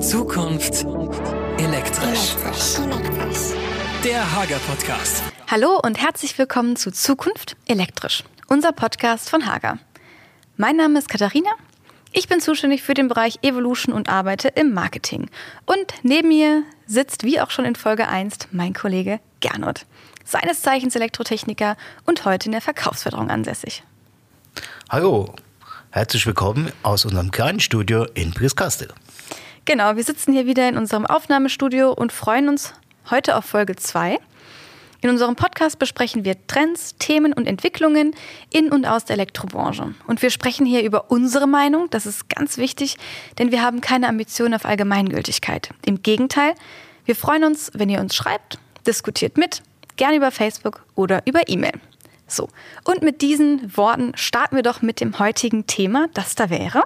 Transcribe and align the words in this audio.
Zukunft 0.00 0.84
elektrisch. 1.58 2.36
Der 4.04 4.36
Hager 4.36 4.58
Podcast. 4.58 5.22
Hallo 5.50 5.80
und 5.82 5.98
herzlich 5.98 6.36
willkommen 6.36 6.76
zu 6.76 6.92
Zukunft 6.92 7.56
elektrisch, 7.66 8.22
unser 8.46 8.72
Podcast 8.72 9.30
von 9.30 9.46
Hager. 9.46 9.78
Mein 10.58 10.76
Name 10.76 10.98
ist 10.98 11.08
Katharina. 11.08 11.50
Ich 12.12 12.28
bin 12.28 12.40
zuständig 12.40 12.82
für 12.82 12.92
den 12.92 13.08
Bereich 13.08 13.38
Evolution 13.40 13.94
und 13.94 14.10
arbeite 14.10 14.48
im 14.48 14.74
Marketing. 14.74 15.30
Und 15.64 15.94
neben 16.02 16.28
mir 16.28 16.62
sitzt, 16.86 17.24
wie 17.24 17.40
auch 17.40 17.50
schon 17.50 17.64
in 17.64 17.74
Folge 17.74 18.06
1, 18.06 18.48
mein 18.52 18.74
Kollege 18.74 19.18
Gernot. 19.40 19.86
Seines 20.24 20.60
Zeichens 20.60 20.94
Elektrotechniker 20.94 21.76
und 22.04 22.26
heute 22.26 22.46
in 22.46 22.52
der 22.52 22.60
Verkaufsförderung 22.60 23.30
ansässig. 23.30 23.82
Hallo, 24.90 25.34
herzlich 25.90 26.26
willkommen 26.26 26.70
aus 26.82 27.06
unserem 27.06 27.30
kleinen 27.30 27.60
Studio 27.60 28.04
in 28.14 28.32
Prieskastel. 28.34 28.88
Genau, 29.66 29.96
wir 29.96 30.04
sitzen 30.04 30.32
hier 30.32 30.46
wieder 30.46 30.68
in 30.68 30.76
unserem 30.76 31.04
Aufnahmestudio 31.06 31.90
und 31.90 32.12
freuen 32.12 32.48
uns 32.48 32.72
heute 33.10 33.34
auf 33.34 33.46
Folge 33.46 33.74
2. 33.74 34.16
In 35.00 35.10
unserem 35.10 35.34
Podcast 35.34 35.80
besprechen 35.80 36.24
wir 36.24 36.36
Trends, 36.46 36.94
Themen 37.00 37.32
und 37.32 37.48
Entwicklungen 37.48 38.14
in 38.52 38.70
und 38.70 38.86
aus 38.86 39.06
der 39.06 39.14
Elektrobranche. 39.14 39.92
Und 40.06 40.22
wir 40.22 40.30
sprechen 40.30 40.66
hier 40.66 40.84
über 40.84 41.10
unsere 41.10 41.48
Meinung, 41.48 41.90
das 41.90 42.06
ist 42.06 42.28
ganz 42.28 42.58
wichtig, 42.58 42.96
denn 43.40 43.50
wir 43.50 43.60
haben 43.60 43.80
keine 43.80 44.06
Ambition 44.06 44.54
auf 44.54 44.64
Allgemeingültigkeit. 44.64 45.70
Im 45.84 46.00
Gegenteil, 46.00 46.54
wir 47.04 47.16
freuen 47.16 47.42
uns, 47.42 47.72
wenn 47.74 47.88
ihr 47.88 47.98
uns 47.98 48.14
schreibt, 48.14 48.60
diskutiert 48.86 49.36
mit, 49.36 49.62
gerne 49.96 50.14
über 50.14 50.30
Facebook 50.30 50.86
oder 50.94 51.22
über 51.26 51.48
E-Mail. 51.48 51.74
So, 52.28 52.50
und 52.84 53.02
mit 53.02 53.20
diesen 53.20 53.76
Worten 53.76 54.12
starten 54.14 54.54
wir 54.54 54.62
doch 54.62 54.80
mit 54.80 55.00
dem 55.00 55.18
heutigen 55.18 55.66
Thema, 55.66 56.06
das 56.14 56.36
da 56.36 56.50
wäre. 56.50 56.84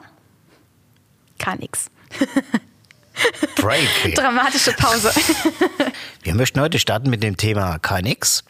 Gar 1.39 1.57
nichts. 1.57 1.91
Break. 3.57 4.15
Dramatische 4.15 4.73
Pause. 4.73 5.13
Wir 6.23 6.35
möchten 6.35 6.61
heute 6.61 6.79
starten 6.79 7.11
mit 7.11 7.23
dem 7.23 7.37
Thema 7.37 7.79
KNX. 7.79 8.45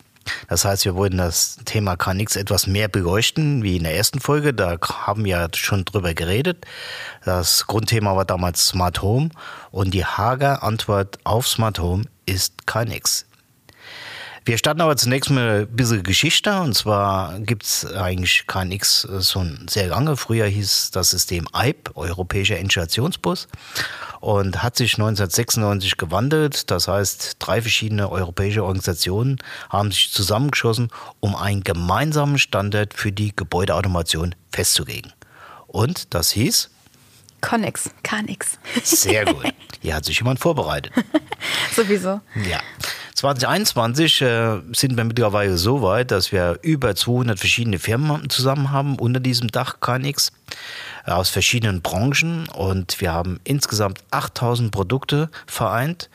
Das 0.48 0.64
heißt, 0.64 0.84
wir 0.84 0.94
wollen 0.94 1.16
das 1.16 1.56
Thema 1.64 1.96
KNX 1.96 2.36
etwas 2.36 2.66
mehr 2.66 2.88
beleuchten 2.88 3.62
wie 3.62 3.78
in 3.78 3.84
der 3.84 3.96
ersten 3.96 4.20
Folge. 4.20 4.52
Da 4.52 4.76
haben 5.06 5.24
wir 5.24 5.30
ja 5.30 5.48
schon 5.54 5.84
drüber 5.84 6.14
geredet. 6.14 6.66
Das 7.24 7.66
Grundthema 7.66 8.14
war 8.14 8.24
damals 8.24 8.68
Smart 8.68 9.02
Home 9.02 9.30
und 9.70 9.92
die 9.94 10.04
Hager 10.04 10.62
Antwort 10.62 11.18
auf 11.24 11.48
Smart 11.48 11.78
Home 11.78 12.04
ist 12.26 12.66
KNX. 12.66 13.26
Wir 14.44 14.56
starten 14.56 14.80
aber 14.80 14.96
zunächst 14.96 15.30
mit 15.30 15.42
ein 15.42 15.68
bisschen 15.68 16.02
Geschichte. 16.02 16.60
Und 16.60 16.74
zwar 16.74 17.38
gibt 17.40 17.64
es 17.64 17.86
eigentlich 17.94 18.46
KNX 18.46 19.06
schon 19.20 19.66
sehr 19.68 19.88
lange. 19.88 20.16
Früher 20.16 20.46
hieß 20.46 20.90
das 20.92 21.10
System 21.10 21.46
EIB, 21.52 21.90
Europäischer 21.94 22.58
Installationsbus, 22.58 23.48
und 24.20 24.62
hat 24.62 24.76
sich 24.76 24.94
1996 24.94 25.96
gewandelt. 25.98 26.70
Das 26.70 26.88
heißt, 26.88 27.36
drei 27.38 27.60
verschiedene 27.60 28.10
europäische 28.10 28.64
Organisationen 28.64 29.38
haben 29.68 29.92
sich 29.92 30.10
zusammengeschossen, 30.10 30.88
um 31.20 31.36
einen 31.36 31.62
gemeinsamen 31.62 32.38
Standard 32.38 32.94
für 32.94 33.12
die 33.12 33.34
Gebäudeautomation 33.36 34.34
festzulegen. 34.52 35.12
Und 35.66 36.14
das 36.14 36.30
hieß? 36.30 36.70
Connex, 37.40 37.90
KNX. 38.02 38.58
Sehr 38.82 39.24
gut. 39.24 39.44
Hier 39.80 39.94
hat 39.94 40.04
sich 40.04 40.18
jemand 40.18 40.40
vorbereitet. 40.40 40.92
Sowieso. 41.74 42.20
Ja. 42.48 42.60
2021 43.20 44.22
äh, 44.22 44.60
sind 44.72 44.96
wir 44.96 45.04
mittlerweile 45.04 45.58
so 45.58 45.82
weit, 45.82 46.10
dass 46.10 46.32
wir 46.32 46.58
über 46.62 46.94
200 46.94 47.38
verschiedene 47.38 47.78
Firmen 47.78 48.30
zusammen 48.30 48.70
haben 48.70 48.98
unter 48.98 49.20
diesem 49.20 49.48
Dach 49.48 49.78
KNX 49.80 50.32
äh, 51.04 51.10
aus 51.10 51.28
verschiedenen 51.28 51.82
Branchen 51.82 52.48
und 52.48 52.98
wir 53.02 53.12
haben 53.12 53.38
insgesamt 53.44 53.98
8000 54.10 54.72
Produkte 54.72 55.28
vereint. 55.46 56.08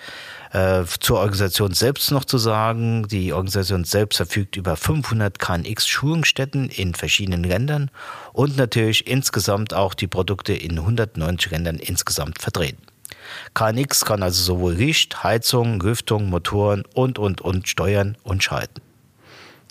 Äh, 0.52 0.86
zur 1.00 1.20
Organisation 1.20 1.76
selbst 1.76 2.10
noch 2.10 2.26
zu 2.26 2.40
sagen, 2.40 3.08
die 3.08 3.34
Organisation 3.34 3.84
selbst 3.84 4.18
verfügt 4.18 4.56
über 4.56 4.76
500 4.76 5.38
KNX-Schulungsstätten 5.38 6.70
in 6.70 6.96
verschiedenen 6.96 7.44
Ländern 7.44 7.92
und 8.34 8.58
natürlich 8.58 9.06
insgesamt 9.06 9.76
auch 9.76 9.94
die 9.94 10.08
Produkte 10.08 10.54
in 10.54 10.80
190 10.80 11.52
Ländern 11.52 11.76
insgesamt 11.76 12.42
vertreten. 12.42 12.82
KNX 13.56 14.06
kann 14.06 14.22
also 14.22 14.44
sowohl 14.44 14.74
Licht, 14.74 15.24
Heizung, 15.24 15.80
Lüftung, 15.80 16.30
Motoren 16.30 16.84
und, 16.94 17.18
und, 17.18 17.42
und 17.42 17.68
steuern 17.68 18.18
und 18.24 18.44
schalten. 18.44 18.82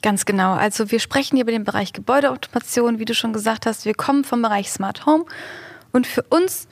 Ganz 0.03 0.25
genau. 0.25 0.55
Also 0.55 0.91
wir 0.91 1.01
sprechen 1.01 1.37
hier 1.37 1.45
über 1.45 1.53
den 1.53 1.65
Bereich 1.65 1.93
Gebäudeautomation, 1.93 2.99
wie 2.99 3.05
du 3.05 3.15
schon 3.15 3.33
gesagt 3.33 3.67
hast. 3.67 3.85
Wir 3.85 3.95
kommen 3.95 4.25
vom 4.25 4.43
Bereich 4.43 4.71
Smart 4.71 5.07
Home. 5.07 5.25
Und 5.93 6.07
für 6.07 6.23
uns 6.23 6.67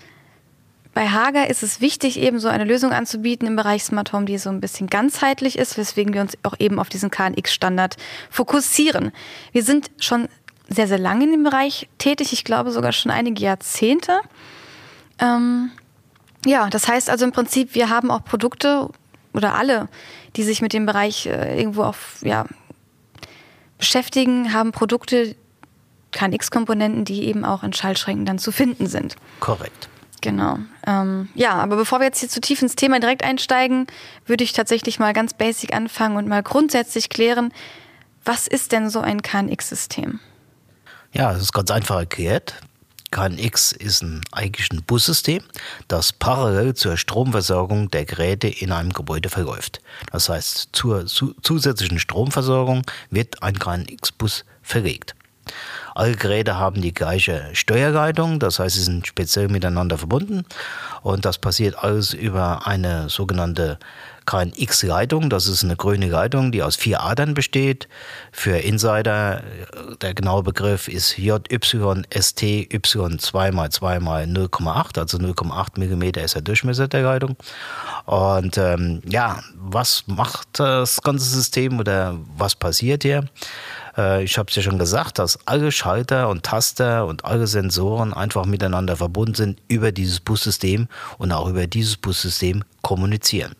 bei 0.95 1.09
Hager 1.09 1.49
ist 1.49 1.63
es 1.63 1.81
wichtig, 1.81 2.19
eben 2.19 2.39
so 2.39 2.49
eine 2.49 2.65
Lösung 2.65 2.93
anzubieten 2.93 3.47
im 3.47 3.57
Bereich 3.57 3.85
Smart 3.85 4.13
Home, 4.13 4.27
die 4.27 4.37
so 4.37 4.51
ein 4.51 4.61
bisschen 4.61 4.89
ganzheitlich 4.89 5.59
ist, 5.59 5.79
weswegen 5.79 6.13
wir 6.13 6.21
uns 6.21 6.37
auch 6.43 6.55
eben 6.59 6.79
auf 6.79 6.89
diesen 6.89 7.11
KNX-Standard 7.11 7.97
fokussieren. 8.31 9.13
Wir 9.53 9.63
sind 9.63 9.91
schon 9.99 10.29
sehr, 10.69 10.89
sehr 10.89 10.99
lange 10.99 11.25
in 11.25 11.33
dem 11.33 11.45
Bereich 11.45 11.89
tätig. 11.99 12.33
Ich 12.33 12.45
glaube 12.45 12.71
sogar 12.71 12.93
schon 12.93 13.11
einige 13.11 13.43
Jahrzehnte. 13.43 14.21
Ähm, 15.19 15.71
ja, 16.45 16.69
das 16.69 16.89
heißt 16.89 17.11
also 17.11 17.25
im 17.25 17.33
Prinzip, 17.33 17.75
wir 17.75 17.89
haben 17.89 18.11
auch 18.11 18.25
Produkte 18.25 18.89
oder 19.33 19.55
alle, 19.55 19.89
die 20.37 20.43
sich 20.43 20.63
mit 20.63 20.73
dem 20.73 20.87
Bereich 20.87 21.27
äh, 21.27 21.59
irgendwo 21.59 21.85
auf, 21.85 22.19
ja, 22.23 22.47
beschäftigen, 23.79 24.53
haben 24.53 24.73
Produkte, 24.73 25.35
KNX-Komponenten, 26.13 27.05
die 27.05 27.25
eben 27.25 27.45
auch 27.45 27.63
in 27.63 27.73
Schaltschränken 27.73 28.27
dann 28.27 28.39
zu 28.39 28.53
finden 28.53 28.87
sind. 28.87 29.17
Korrekt. 29.41 29.89
Genau. 30.21 30.59
Ähm, 30.87 31.29
ja, 31.35 31.55
aber 31.55 31.77
bevor 31.77 31.99
wir 31.99 32.07
jetzt 32.07 32.21
hier 32.21 32.29
zu 32.29 32.41
tief 32.41 32.63
ins 32.63 32.77
Thema 32.77 33.01
direkt 33.01 33.25
einsteigen, 33.25 33.89
würde 34.25 34.45
ich 34.45 34.53
tatsächlich 34.53 35.01
mal 35.01 35.13
ganz 35.13 35.35
basic 35.35 35.75
anfangen 35.75 36.17
und 36.17 36.29
mal 36.29 36.43
grundsätzlich 36.43 37.09
klären, 37.09 37.53
was 38.25 38.47
ist 38.47 38.71
denn 38.71 38.89
so 38.89 39.01
ein 39.01 39.23
KNX-System? 39.23 40.21
Ja, 41.13 41.33
es 41.33 41.43
ist 41.43 41.53
ganz 41.53 41.71
einfach 41.71 41.97
erklärt. 41.97 42.55
KNX 43.13 43.73
ist 43.73 44.03
ein, 44.03 44.23
eigentlich 44.33 44.73
ein 44.73 44.83
Bussystem, 44.83 45.43
das 45.87 46.13
parallel 46.13 46.75
zur 46.75 46.97
Stromversorgung 46.97 47.91
der 47.91 48.05
Geräte 48.07 48.49
in 48.49 48.73
einem 48.73 48.93
Gebäude 48.93 49.29
verläuft. 49.29 49.81
Das 50.11 50.29
heißt, 50.29 50.71
zur 50.73 51.07
zu, 51.07 51.35
zusätzlichen 51.43 52.01
Stromversorgung 52.01 52.83
wird 53.11 53.43
ein 53.43 53.59
KNX-Bus 53.59 54.45
verlegt. 54.63 55.15
Alle 55.95 56.17
Geräte 56.17 56.57
haben 56.57 56.81
die 56.81 56.95
gleiche 56.95 57.51
Steuerleitung, 57.53 58.39
das 58.39 58.59
heißt, 58.59 58.77
sie 58.77 58.83
sind 58.83 59.07
speziell 59.07 59.49
miteinander 59.49 59.99
verbunden 59.99 60.47
und 61.03 61.25
das 61.25 61.37
passiert 61.39 61.77
alles 61.77 62.15
über 62.15 62.67
eine 62.67 63.11
sogenannte 63.11 63.79
KNX-Leitung. 64.27 65.31
Das 65.31 65.47
ist 65.47 65.65
eine 65.65 65.77
grüne 65.77 66.09
Leitung, 66.09 66.53
die 66.53 66.63
aus 66.63 66.77
vier 66.77 67.03
Adern 67.03 67.35
besteht. 67.35 67.89
Für 68.31 68.59
Insider, 68.59 69.43
der 70.01 70.15
genaue 70.15 70.43
Begriff 70.43 70.89
ist 70.89 71.19
JYSTY 71.19 72.69
2 73.19 73.51
mal 73.53 73.71
2 73.71 74.01
mal 74.01 74.25
0,8, 74.25 74.99
also 74.99 75.19
0,8 75.19 75.79
mm 75.79 76.25
ist 76.25 76.35
der 76.35 76.43
Durchmesser 76.43 76.89
der 76.89 77.03
Leitung. 77.03 77.37
Und 78.07 78.59
ähm, 78.59 79.03
ja, 79.07 79.41
was 79.55 80.05
macht 80.07 80.59
das 80.59 81.01
ganze 81.03 81.29
System 81.29 81.79
oder 81.79 82.19
was 82.37 82.55
passiert 82.55 83.03
hier? 83.03 83.29
Äh, 83.97 84.25
ich 84.25 84.39
habe 84.39 84.49
es 84.51 84.57
ja 84.57 84.63
schon 84.63 84.79
gesagt, 84.79 85.19
dass 85.19 85.39
alle 85.47 85.73
Schalter 85.73 86.29
und 86.29 86.43
Taster 86.43 87.07
und 87.07 87.25
alle 87.25 87.47
Sensoren 87.47 88.13
einfach 88.13 88.47
miteinander 88.47 88.97
verbunden 88.97 89.35
sind 89.35 89.61
über 89.69 89.93
dieses 89.93 90.21
Bussystem 90.21 90.89
und 91.19 91.33
auch 91.33 91.49
über 91.49 91.67
dieses 91.67 91.97
Bussystem 91.97 92.65
kommunizieren. 92.83 93.55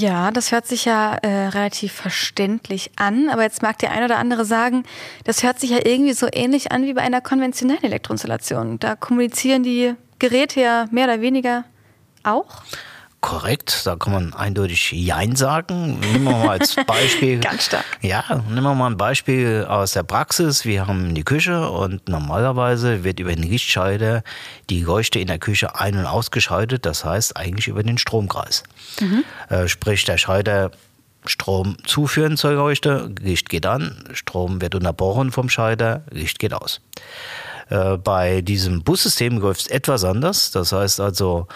Ja, 0.00 0.30
das 0.30 0.52
hört 0.52 0.66
sich 0.66 0.84
ja 0.84 1.14
äh, 1.14 1.48
relativ 1.48 1.92
verständlich 1.92 2.92
an, 2.96 3.28
aber 3.30 3.42
jetzt 3.42 3.62
mag 3.62 3.78
der 3.78 3.90
ein 3.90 4.04
oder 4.04 4.18
andere 4.18 4.44
sagen, 4.44 4.84
das 5.24 5.42
hört 5.42 5.58
sich 5.58 5.70
ja 5.70 5.78
irgendwie 5.84 6.12
so 6.12 6.28
ähnlich 6.32 6.70
an 6.70 6.84
wie 6.84 6.92
bei 6.92 7.00
einer 7.00 7.20
konventionellen 7.20 7.82
Elektroinstallation. 7.82 8.78
Da 8.78 8.94
kommunizieren 8.94 9.64
die 9.64 9.94
Geräte 10.20 10.60
ja 10.60 10.86
mehr 10.92 11.06
oder 11.06 11.20
weniger 11.20 11.64
auch. 12.22 12.62
Korrekt, 13.20 13.84
da 13.84 13.96
kann 13.96 14.12
man 14.12 14.32
eindeutig 14.32 14.92
Jein 14.92 15.34
sagen. 15.34 15.98
Nehmen 15.98 16.24
wir 16.24 16.32
mal 16.32 16.48
als 16.50 16.76
Beispiel. 16.86 17.40
Ganz 17.40 17.66
stark. 17.66 17.84
Ja, 18.00 18.22
nehmen 18.48 18.62
wir 18.62 18.74
mal 18.74 18.86
ein 18.86 18.96
Beispiel 18.96 19.66
aus 19.68 19.92
der 19.92 20.04
Praxis. 20.04 20.64
Wir 20.64 20.86
haben 20.86 21.16
die 21.16 21.24
Küche 21.24 21.68
und 21.68 22.08
normalerweise 22.08 23.02
wird 23.02 23.18
über 23.18 23.34
den 23.34 23.42
Lichtschalter 23.42 24.22
die 24.70 24.82
Leuchte 24.82 25.18
in 25.18 25.26
der 25.26 25.40
Küche 25.40 25.74
ein- 25.74 25.96
und 25.96 26.06
ausgeschaltet. 26.06 26.86
Das 26.86 27.04
heißt 27.04 27.36
eigentlich 27.36 27.66
über 27.66 27.82
den 27.82 27.98
Stromkreis. 27.98 28.62
Mhm. 29.00 29.24
Äh, 29.48 29.66
sprich, 29.66 30.04
der 30.04 30.18
Schalter 30.18 30.70
Strom 31.26 31.76
zuführen 31.84 32.36
zur 32.36 32.52
Leuchte, 32.52 33.10
Licht 33.20 33.48
geht 33.48 33.66
an, 33.66 34.04
Strom 34.12 34.60
wird 34.60 34.74
unterbrochen 34.74 35.32
vom 35.32 35.48
Schalter, 35.48 36.02
Licht 36.10 36.38
geht 36.38 36.54
aus. 36.54 36.80
Äh, 37.70 37.96
bei 37.98 38.40
diesem 38.40 38.82
Bussystem 38.82 39.38
läuft 39.38 39.62
es 39.62 39.66
etwas 39.68 40.04
anders. 40.04 40.50
Das 40.50 40.72
heißt 40.72 41.00
also, 41.00 41.46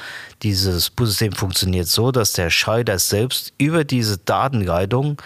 dieses 0.42 0.90
Bussystem 0.90 1.32
funktioniert 1.32 1.88
so, 1.88 2.12
dass 2.12 2.32
der 2.32 2.50
Schalter 2.50 2.98
selbst 2.98 3.52
über 3.58 3.84
diese 3.84 4.18
Datenleitung 4.18 5.20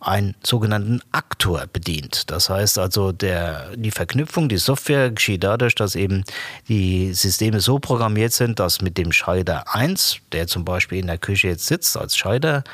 einen 0.00 0.34
sogenannten 0.42 1.02
Aktor 1.12 1.66
bedient. 1.70 2.30
Das 2.30 2.48
heißt 2.48 2.78
also, 2.78 3.12
der, 3.12 3.76
die 3.76 3.90
Verknüpfung, 3.90 4.48
die 4.48 4.56
Software 4.56 5.10
geschieht 5.10 5.44
dadurch, 5.44 5.74
dass 5.74 5.94
eben 5.94 6.24
die 6.68 7.12
Systeme 7.12 7.60
so 7.60 7.78
programmiert 7.78 8.32
sind, 8.32 8.58
dass 8.58 8.80
mit 8.80 8.96
dem 8.96 9.12
Schalter 9.12 9.74
1, 9.74 10.20
der 10.32 10.46
zum 10.46 10.64
Beispiel 10.64 10.98
in 10.98 11.06
der 11.06 11.18
Küche 11.18 11.48
jetzt 11.48 11.66
sitzt 11.66 11.98
als 11.98 12.16
Schalter, 12.16 12.64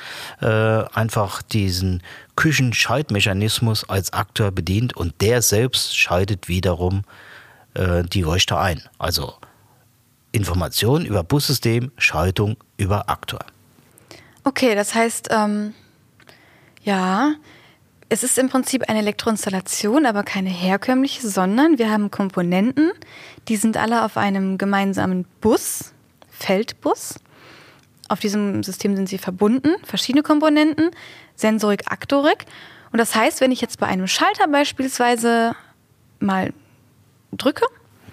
äh, 0.40 0.46
einfach 0.46 1.42
diesen 1.42 2.02
Küchenschaltmechanismus 2.36 3.88
als 3.88 4.12
Aktor 4.12 4.52
bedient 4.52 4.96
und 4.96 5.20
der 5.20 5.42
selbst 5.42 5.98
schaltet 5.98 6.46
wiederum 6.46 7.02
äh, 7.76 8.02
die 8.04 8.22
Leuchte 8.22 8.58
ein. 8.58 8.82
Also 8.98 9.34
Information 10.32 11.04
über 11.06 11.22
Bussystem, 11.22 11.92
Schaltung 11.96 12.56
über 12.76 13.08
Aktor. 13.08 13.40
Okay, 14.44 14.74
das 14.74 14.94
heißt, 14.94 15.28
ähm, 15.30 15.74
ja, 16.82 17.34
es 18.08 18.22
ist 18.22 18.38
im 18.38 18.48
Prinzip 18.48 18.88
eine 18.88 19.00
Elektroinstallation, 19.00 20.06
aber 20.06 20.22
keine 20.22 20.50
herkömmliche, 20.50 21.28
sondern 21.28 21.78
wir 21.78 21.90
haben 21.90 22.10
Komponenten, 22.10 22.92
die 23.48 23.56
sind 23.56 23.76
alle 23.76 24.04
auf 24.04 24.16
einem 24.16 24.58
gemeinsamen 24.58 25.24
Bus, 25.40 25.92
Feldbus. 26.30 27.16
Auf 28.08 28.20
diesem 28.20 28.62
System 28.62 28.94
sind 28.94 29.08
sie 29.08 29.18
verbunden, 29.18 29.74
verschiedene 29.82 30.22
Komponenten, 30.22 30.90
Sensorik, 31.34 31.90
Aktorik. 31.90 32.44
Und 32.92 32.98
das 32.98 33.14
heißt, 33.14 33.40
wenn 33.40 33.50
ich 33.50 33.60
jetzt 33.60 33.80
bei 33.80 33.86
einem 33.86 34.06
Schalter 34.06 34.46
beispielsweise 34.46 35.56
mal 36.20 36.52
drücke, 37.32 37.66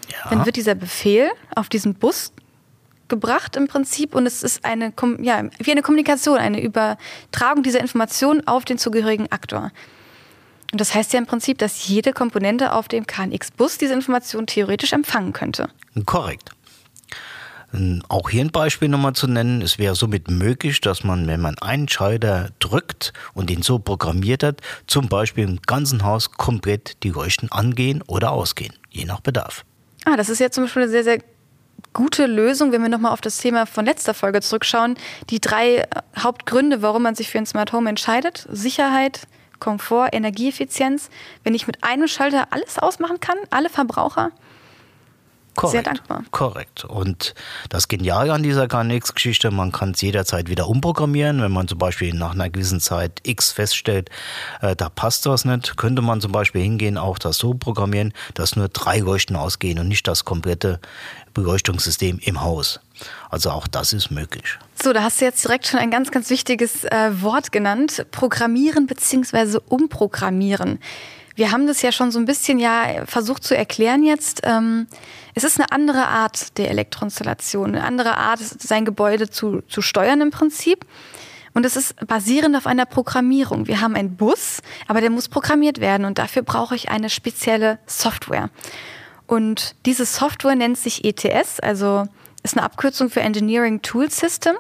ja. 0.10 0.30
dann 0.30 0.46
wird 0.46 0.56
dieser 0.56 0.76
Befehl 0.76 1.32
auf 1.56 1.70
diesen 1.70 1.96
Bus 1.96 2.34
gebracht 3.08 3.56
im 3.56 3.68
Prinzip 3.68 4.16
und 4.16 4.26
es 4.26 4.44
ist 4.44 4.66
eine, 4.66 4.94
ja, 5.20 5.44
wie 5.60 5.72
eine 5.72 5.82
Kommunikation, 5.82 6.38
eine 6.38 6.62
Übertragung 6.62 7.64
dieser 7.64 7.80
Informationen 7.80 8.48
auf 8.48 8.66
den 8.66 8.78
zugehörigen 8.78 9.32
Aktor. 9.32 9.72
Und 10.72 10.82
das 10.82 10.96
heißt 10.96 11.14
ja 11.14 11.20
im 11.20 11.28
Prinzip, 11.28 11.60
dass 11.60 11.88
jede 11.88 12.14
Komponente 12.14 12.74
auf 12.74 12.88
dem 12.88 13.06
KNX-Bus 13.06 13.78
diese 13.78 13.94
Information 13.94 14.48
theoretisch 14.48 14.94
empfangen 14.94 15.32
könnte. 15.32 15.70
Korrekt. 16.06 16.50
Auch 18.08 18.30
hier 18.30 18.42
ein 18.42 18.52
Beispiel 18.52 18.88
nochmal 18.88 19.14
zu 19.14 19.28
nennen. 19.28 19.62
Es 19.62 19.80
wäre 19.80 19.96
somit 19.96 20.30
möglich, 20.30 20.80
dass 20.82 21.04
man, 21.04 21.28
wenn 21.28 21.42
man 21.42 21.58
einen 21.58 21.90
Schalter 21.90 22.50
drückt 22.60 23.14
und 23.34 23.50
ihn 23.50 23.64
so 23.64 23.80
programmiert 23.80 24.44
hat, 24.44 24.62
zum 24.86 25.10
Beispiel 25.10 25.44
im 25.44 25.62
ganzen 25.62 26.04
Haus 26.04 26.32
komplett 26.32 27.04
die 27.04 27.10
Leuchten 27.10 27.52
angehen 27.52 28.04
oder 28.06 28.32
ausgehen, 28.32 28.74
je 28.92 29.06
nach 29.06 29.22
Bedarf. 29.22 29.66
Ah, 30.06 30.18
das 30.18 30.30
ist 30.30 30.40
ja 30.40 30.52
zum 30.52 30.66
Beispiel 30.66 30.84
eine 30.84 30.92
sehr, 30.92 31.04
sehr 31.04 31.20
gute 31.94 32.26
Lösung, 32.26 32.72
wenn 32.72 32.82
wir 32.82 32.90
nochmal 32.90 33.12
auf 33.12 33.22
das 33.22 33.38
Thema 33.38 33.66
von 33.66 33.86
letzter 33.86 34.14
Folge 34.14 34.42
zurückschauen. 34.42 34.96
Die 35.30 35.40
drei 35.40 35.78
äh, 35.78 35.86
Hauptgründe, 36.20 36.82
warum 36.82 37.04
man 37.04 37.16
sich 37.16 37.30
für 37.30 37.38
ein 37.38 37.46
Smart 37.46 37.74
Home 37.74 37.90
entscheidet. 37.90 38.48
Sicherheit, 38.52 39.28
Komfort, 39.60 40.10
Energieeffizienz. 40.12 41.10
Wenn 41.44 41.56
ich 41.56 41.68
mit 41.68 41.84
einem 41.84 42.08
Schalter 42.08 42.48
alles 42.52 42.78
ausmachen 42.78 43.20
kann, 43.20 43.38
alle 43.50 43.70
Verbraucher, 43.70 44.32
Korrekt, 45.64 45.86
sehr 45.86 45.94
dankbar. 45.94 46.24
Korrekt. 46.32 46.86
Und 46.86 47.34
das 47.70 47.88
Geniale 47.88 48.34
an 48.34 48.44
dieser 48.44 48.68
KNX-Geschichte, 48.68 49.52
man 49.52 49.72
kann 49.72 49.92
es 49.92 50.02
jederzeit 50.02 50.50
wieder 50.50 50.68
umprogrammieren. 50.68 51.42
Wenn 51.42 51.52
man 51.52 51.68
zum 51.68 51.78
Beispiel 51.78 52.14
nach 52.14 52.32
einer 52.32 52.50
gewissen 52.50 52.80
Zeit 52.80 53.22
X 53.24 53.52
feststellt, 53.52 54.10
äh, 54.62 54.76
da 54.76 54.90
passt 54.90 55.26
was 55.26 55.46
nicht, 55.46 55.78
könnte 55.78 56.02
man 56.02 56.22
zum 56.22 56.32
Beispiel 56.32 56.62
hingehen, 56.62 56.98
auch 56.98 57.18
das 57.18 57.38
so 57.38 57.54
programmieren, 57.54 58.14
dass 58.34 58.56
nur 58.56 58.70
drei 58.70 59.00
Leuchten 59.00 59.36
ausgehen 59.36 59.80
und 59.80 59.88
nicht 59.88 60.08
das 60.08 60.26
komplette 60.26 60.80
Beleuchtungssystem 61.34 62.20
im 62.20 62.42
Haus. 62.42 62.80
Also 63.30 63.50
auch 63.52 63.68
das 63.68 63.94
ist 63.94 64.12
möglich. 64.12 64.58
So, 64.82 64.94
da 64.94 65.04
hast 65.04 65.22
du 65.22 65.26
jetzt 65.26 65.44
direkt 65.44 65.68
schon 65.68 65.80
ein 65.80 65.92
ganz, 65.92 66.12
ganz 66.12 66.30
wichtiges 66.30 66.84
äh, 66.86 67.22
Wort 67.22 67.52
genannt. 67.52 68.06
Programmieren 68.12 68.88
bzw. 68.88 69.60
umprogrammieren. 69.68 70.80
Wir 71.36 71.52
haben 71.52 71.66
das 71.66 71.82
ja 71.82 71.92
schon 71.92 72.12
so 72.12 72.20
ein 72.20 72.26
bisschen 72.26 72.60
ja 72.60 73.06
versucht 73.06 73.44
zu 73.44 73.58
erklären 73.58 74.04
jetzt. 74.04 74.42
Ähm, 74.44 74.88
es 75.34 75.44
ist 75.44 75.60
eine 75.60 75.72
andere 75.72 76.08
Art 76.08 76.58
der 76.58 76.70
Elektroinstallation, 76.70 77.76
eine 77.76 77.84
andere 77.84 78.18
Art, 78.18 78.40
sein 78.40 78.86
Gebäude 78.86 79.30
zu, 79.30 79.62
zu 79.68 79.82
steuern 79.82 80.22
im 80.22 80.32
Prinzip. 80.32 80.86
Und 81.54 81.66
es 81.66 81.76
ist 81.76 81.96
basierend 82.08 82.56
auf 82.56 82.68
einer 82.68 82.86
Programmierung. 82.86 83.68
Wir 83.68 83.82
haben 83.82 83.96
einen 83.96 84.16
Bus, 84.16 84.62
aber 84.88 85.02
der 85.02 85.10
muss 85.10 85.30
programmiert 85.30 85.80
werden 85.80 86.06
und 86.06 86.18
dafür 86.18 86.42
brauche 86.42 86.76
ich 86.76 86.90
eine 86.90 87.10
spezielle 87.10 87.80
Software. 87.86 88.50
Und 89.28 89.76
diese 89.86 90.06
Software 90.06 90.56
nennt 90.56 90.78
sich 90.78 91.06
ETS, 91.06 91.60
also 91.60 92.06
ist 92.44 92.58
eine 92.58 92.66
Abkürzung 92.66 93.10
für 93.10 93.22
Engineering 93.22 93.82
Tool 93.82 94.10
System. 94.10 94.56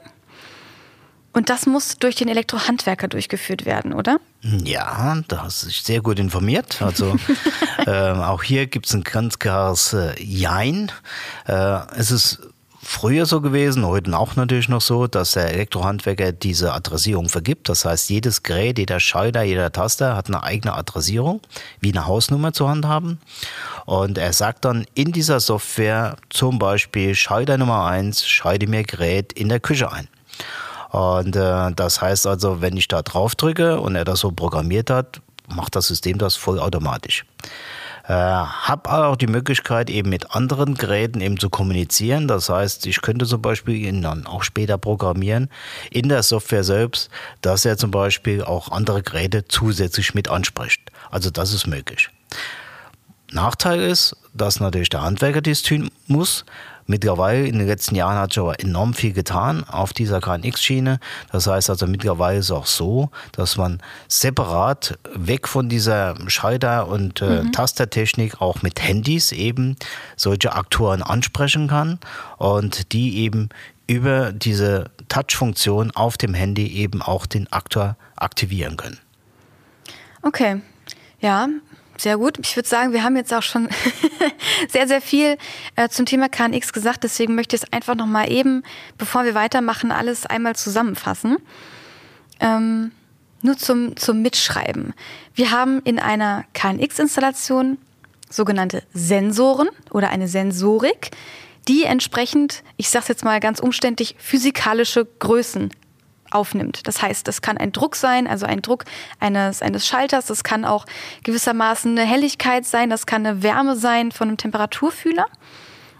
Und 1.33 1.49
das 1.49 1.65
muss 1.65 1.97
durch 1.97 2.15
den 2.15 2.27
Elektrohandwerker 2.27 3.07
durchgeführt 3.07 3.65
werden, 3.65 3.93
oder? 3.93 4.19
Ja, 4.41 5.19
da 5.27 5.43
hast 5.43 5.63
du 5.63 5.67
dich 5.67 5.81
sehr 5.83 6.01
gut 6.01 6.19
informiert. 6.19 6.81
Also 6.81 7.15
äh, 7.87 8.11
auch 8.11 8.43
hier 8.43 8.67
gibt 8.67 8.85
es 8.85 8.93
ein 8.93 9.03
ganz 9.03 9.39
klares 9.39 9.93
äh, 9.93 10.13
Jein. 10.21 10.91
Äh, 11.47 11.79
es 11.95 12.11
ist 12.11 12.39
früher 12.83 13.25
so 13.25 13.41
gewesen, 13.41 13.85
heute 13.85 14.15
auch 14.17 14.35
natürlich 14.35 14.69
noch 14.69 14.81
so, 14.81 15.07
dass 15.07 15.31
der 15.31 15.51
Elektrohandwerker 15.53 16.33
diese 16.33 16.73
Adressierung 16.73 17.29
vergibt. 17.29 17.69
Das 17.69 17.85
heißt, 17.85 18.09
jedes 18.09 18.43
Gerät, 18.43 18.77
jeder 18.77 18.99
Schalter, 18.99 19.41
jeder 19.41 19.71
Taster 19.71 20.15
hat 20.15 20.27
eine 20.27 20.43
eigene 20.43 20.73
Adressierung, 20.73 21.41
wie 21.79 21.91
eine 21.91 22.05
Hausnummer 22.05 22.53
zu 22.53 22.69
handhaben. 22.69 23.19
Und 23.85 24.17
er 24.17 24.33
sagt 24.33 24.65
dann 24.65 24.85
in 24.93 25.11
dieser 25.13 25.39
Software 25.39 26.17
zum 26.29 26.59
Beispiel 26.59 27.15
Schalter 27.15 27.57
Nummer 27.57 27.85
1, 27.85 28.27
schalte 28.27 28.67
mir 28.67 28.83
Gerät 28.83 29.33
in 29.33 29.49
der 29.49 29.59
Küche 29.59 29.91
ein. 29.91 30.07
Und 30.93 31.35
äh, 31.35 31.71
das 31.75 32.01
heißt 32.01 32.27
also, 32.27 32.61
wenn 32.61 32.77
ich 32.77 32.87
da 32.87 33.01
drauf 33.01 33.33
drücke 33.33 33.79
und 33.79 33.95
er 33.95 34.05
das 34.05 34.19
so 34.19 34.29
programmiert 34.29 34.91
hat, 34.91 35.21
macht 35.47 35.75
das 35.75 35.87
System 35.87 36.19
das 36.19 36.35
vollautomatisch. 36.35 37.25
Äh, 38.05 38.13
habe 38.13 38.91
auch 38.91 39.15
die 39.15 39.25
Möglichkeit, 39.25 39.89
eben 39.89 40.11
mit 40.11 40.35
anderen 40.35 40.75
Geräten 40.75 41.19
eben 41.19 41.39
zu 41.39 41.49
kommunizieren. 41.49 42.27
Das 42.27 42.47
heißt, 42.47 42.85
ich 42.85 43.01
könnte 43.01 43.25
zum 43.25 43.41
Beispiel 43.41 43.75
ihn 43.75 44.03
dann 44.03 44.27
auch 44.27 44.43
später 44.43 44.77
programmieren 44.77 45.49
in 45.89 46.09
der 46.09 46.21
Software 46.21 46.63
selbst, 46.63 47.09
dass 47.41 47.65
er 47.65 47.75
zum 47.75 47.89
Beispiel 47.89 48.43
auch 48.43 48.69
andere 48.69 49.01
Geräte 49.01 49.47
zusätzlich 49.47 50.13
mit 50.13 50.29
anspricht. 50.29 50.91
Also 51.09 51.31
das 51.31 51.53
ist 51.53 51.65
möglich. 51.65 52.09
Nachteil 53.31 53.79
ist, 53.79 54.15
dass 54.35 54.59
natürlich 54.59 54.89
der 54.89 55.01
Handwerker 55.01 55.41
dies 55.41 55.63
tun 55.63 55.89
muss. 56.05 56.45
Mittlerweile 56.85 57.47
in 57.47 57.59
den 57.59 57.67
letzten 57.67 57.95
Jahren 57.95 58.17
hat 58.17 58.33
sich 58.33 58.41
aber 58.41 58.59
enorm 58.59 58.93
viel 58.93 59.13
getan 59.13 59.63
auf 59.63 59.93
dieser 59.93 60.19
KNX-Schiene. 60.19 60.99
Das 61.31 61.47
heißt 61.47 61.69
also 61.69 61.87
mittlerweile 61.87 62.39
ist 62.39 62.45
es 62.45 62.51
auch 62.51 62.65
so, 62.65 63.09
dass 63.31 63.57
man 63.57 63.81
separat 64.07 64.97
weg 65.13 65.47
von 65.47 65.69
dieser 65.69 66.15
Schalter- 66.27 66.87
und 66.87 67.21
äh, 67.21 67.43
mhm. 67.43 67.51
Tastertechnik 67.51 68.41
auch 68.41 68.61
mit 68.61 68.81
Handys 68.81 69.31
eben 69.31 69.75
solche 70.15 70.53
Aktoren 70.53 71.01
ansprechen 71.01 71.67
kann 71.67 71.99
und 72.37 72.91
die 72.93 73.17
eben 73.19 73.49
über 73.87 74.31
diese 74.31 74.85
Touch-Funktion 75.09 75.91
auf 75.91 76.17
dem 76.17 76.33
Handy 76.33 76.67
eben 76.67 77.01
auch 77.01 77.25
den 77.25 77.51
Aktor 77.51 77.97
aktivieren 78.15 78.77
können. 78.77 78.99
Okay, 80.21 80.61
ja, 81.19 81.47
sehr 81.97 82.17
gut. 82.17 82.39
Ich 82.41 82.55
würde 82.55 82.67
sagen, 82.67 82.91
wir 82.91 83.03
haben 83.03 83.15
jetzt 83.15 83.33
auch 83.33 83.43
schon 83.43 83.69
sehr, 84.69 84.87
sehr 84.87 85.01
viel 85.01 85.37
äh, 85.75 85.89
zum 85.89 86.05
Thema 86.05 86.29
KNX 86.29 86.73
gesagt. 86.73 87.03
Deswegen 87.03 87.35
möchte 87.35 87.55
ich 87.55 87.63
es 87.63 87.73
einfach 87.73 87.95
noch 87.95 88.07
mal 88.07 88.31
eben, 88.31 88.63
bevor 88.97 89.25
wir 89.25 89.35
weitermachen, 89.35 89.91
alles 89.91 90.25
einmal 90.25 90.55
zusammenfassen. 90.55 91.37
Ähm, 92.39 92.91
nur 93.41 93.57
zum, 93.57 93.95
zum 93.97 94.21
Mitschreiben. 94.21 94.93
Wir 95.35 95.51
haben 95.51 95.81
in 95.83 95.99
einer 95.99 96.45
KNX-Installation 96.53 97.77
sogenannte 98.29 98.83
Sensoren 98.93 99.69
oder 99.91 100.09
eine 100.09 100.27
Sensorik, 100.27 101.11
die 101.67 101.83
entsprechend, 101.83 102.63
ich 102.77 102.89
sage 102.89 103.03
es 103.03 103.07
jetzt 103.09 103.23
mal 103.23 103.39
ganz 103.39 103.59
umständlich, 103.59 104.15
physikalische 104.17 105.05
Größen 105.19 105.71
aufnimmt. 106.33 106.87
Das 106.87 107.01
heißt, 107.01 107.27
das 107.27 107.41
kann 107.41 107.57
ein 107.57 107.71
Druck 107.71 107.95
sein, 107.95 108.27
also 108.27 108.45
ein 108.45 108.61
Druck 108.61 108.85
eines, 109.19 109.61
eines 109.61 109.87
Schalters, 109.87 110.25
das 110.25 110.43
kann 110.43 110.65
auch 110.65 110.85
gewissermaßen 111.23 111.97
eine 111.97 112.07
Helligkeit 112.07 112.65
sein, 112.65 112.89
das 112.89 113.05
kann 113.05 113.25
eine 113.25 113.43
Wärme 113.43 113.75
sein 113.75 114.11
von 114.11 114.27
einem 114.27 114.37
Temperaturfühler. 114.37 115.25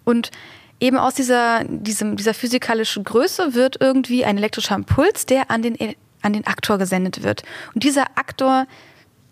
Und 0.04 0.32
eben 0.80 0.98
aus 0.98 1.16
dieser, 1.16 1.64
diesem, 1.64 2.18
dieser 2.18 2.34
physikalischen 2.34 3.04
Größe 3.04 3.54
wird 3.54 3.78
irgendwie 3.80 4.26
ein 4.26 4.38
elektrischer 4.38 4.76
Impuls, 4.76 5.26
der 5.26 5.50
an 5.50 5.62
den, 5.62 5.78
an 6.22 6.34
den 6.34 6.46
Aktor 6.46 6.78
gesendet 6.78 7.24
wird. 7.24 7.44
Und 7.74 7.84
dieser 7.84 8.06
Aktor 8.16 8.68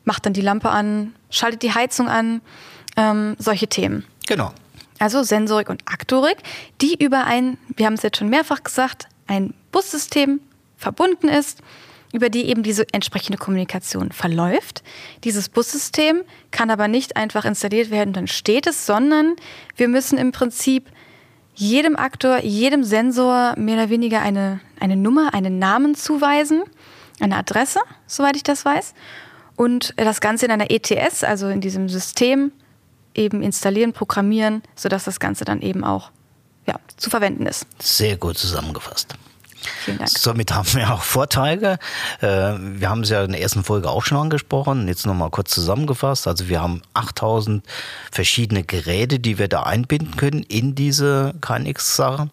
macht 0.04 0.26
dann 0.26 0.34
die 0.34 0.42
Lampe 0.42 0.70
an, 0.70 1.14
schaltet 1.30 1.62
die 1.64 1.74
Heizung 1.74 2.08
an, 2.08 2.42
ähm, 2.98 3.36
solche 3.38 3.68
Themen. 3.68 4.06
Genau. 4.28 4.54
Also 5.00 5.24
Sensorik 5.24 5.70
und 5.70 5.82
Aktorik, 5.86 6.38
die 6.80 7.04
über 7.04 7.26
ein, 7.26 7.58
wir 7.76 7.88
haben 7.88 7.96
es 7.96 8.04
jetzt 8.04 8.18
schon 8.18 8.30
mehrfach 8.30 8.64
gesagt, 8.64 9.08
ein 9.28 9.54
Bussystem 9.72 10.42
verbunden 10.82 11.30
ist, 11.30 11.62
über 12.14 12.30
die 12.30 12.46
eben 12.48 12.64
diese 12.64 12.86
entsprechende 12.92 13.38
Kommunikation 13.38 14.12
verläuft. 14.12 14.84
Dieses 15.24 15.50
Bussystem 15.50 16.24
kann 16.52 16.70
aber 16.70 16.88
nicht 16.88 17.16
einfach 17.16 17.46
installiert 17.46 17.90
werden, 17.90 18.14
dann 18.14 18.28
steht 18.28 18.68
es, 18.68 18.86
sondern 18.86 19.36
wir 19.78 19.88
müssen 19.88 20.18
im 20.18 20.32
Prinzip 20.32 20.90
jedem 21.56 21.96
Aktor, 21.96 22.40
jedem 22.40 22.84
Sensor 22.84 23.56
mehr 23.58 23.76
oder 23.76 23.90
weniger 23.90 24.22
eine, 24.22 24.60
eine 24.80 24.96
Nummer, 24.96 25.34
einen 25.34 25.60
Namen 25.60 25.96
zuweisen. 25.96 26.64
eine 27.20 27.38
Adresse, 27.38 27.80
soweit 28.08 28.36
ich 28.36 28.44
das 28.44 28.66
weiß. 28.66 28.94
Und 29.56 29.94
das 29.96 30.22
Ganze 30.22 30.46
in 30.46 30.52
einer 30.52 30.72
ETS, 30.72 31.24
also 31.24 31.50
in 31.50 31.62
diesem 31.62 31.88
System, 31.88 32.52
eben 33.14 33.44
installieren, 33.44 33.94
programmieren, 33.94 34.64
sodass 34.76 35.04
das 35.04 35.20
Ganze 35.20 35.46
dann 35.46 35.62
eben 35.62 35.84
auch 35.84 36.12
ja, 36.66 36.76
zu 36.98 37.10
verwenden 37.10 37.46
ist. 37.46 37.68
Sehr 37.80 38.18
gut 38.18 38.38
zusammengefasst. 38.38 39.16
Vielen 39.84 39.98
Dank. 39.98 40.10
Somit 40.10 40.54
haben 40.54 40.74
wir 40.74 40.94
auch 40.94 41.04
Vorteile. 41.04 41.78
Äh, 42.22 42.28
wir 42.28 42.90
haben 42.90 43.02
es 43.02 43.10
ja 43.10 43.24
in 43.24 43.32
der 43.32 43.42
ersten 43.42 43.64
Folge 43.64 43.90
auch 43.90 44.04
schon 44.04 44.18
angesprochen. 44.18 44.88
Jetzt 44.88 45.06
nochmal 45.06 45.30
kurz 45.30 45.52
zusammengefasst. 45.52 46.28
Also 46.28 46.50
wir 46.50 46.62
haben 46.62 46.82
8000 46.94 47.64
verschiedene 48.12 48.64
Geräte, 48.64 49.20
die 49.20 49.38
wir 49.38 49.48
da 49.48 49.64
einbinden 49.64 50.16
können 50.18 50.44
in 50.44 50.76
diese 50.76 51.34
KNX-Sache. 51.42 52.30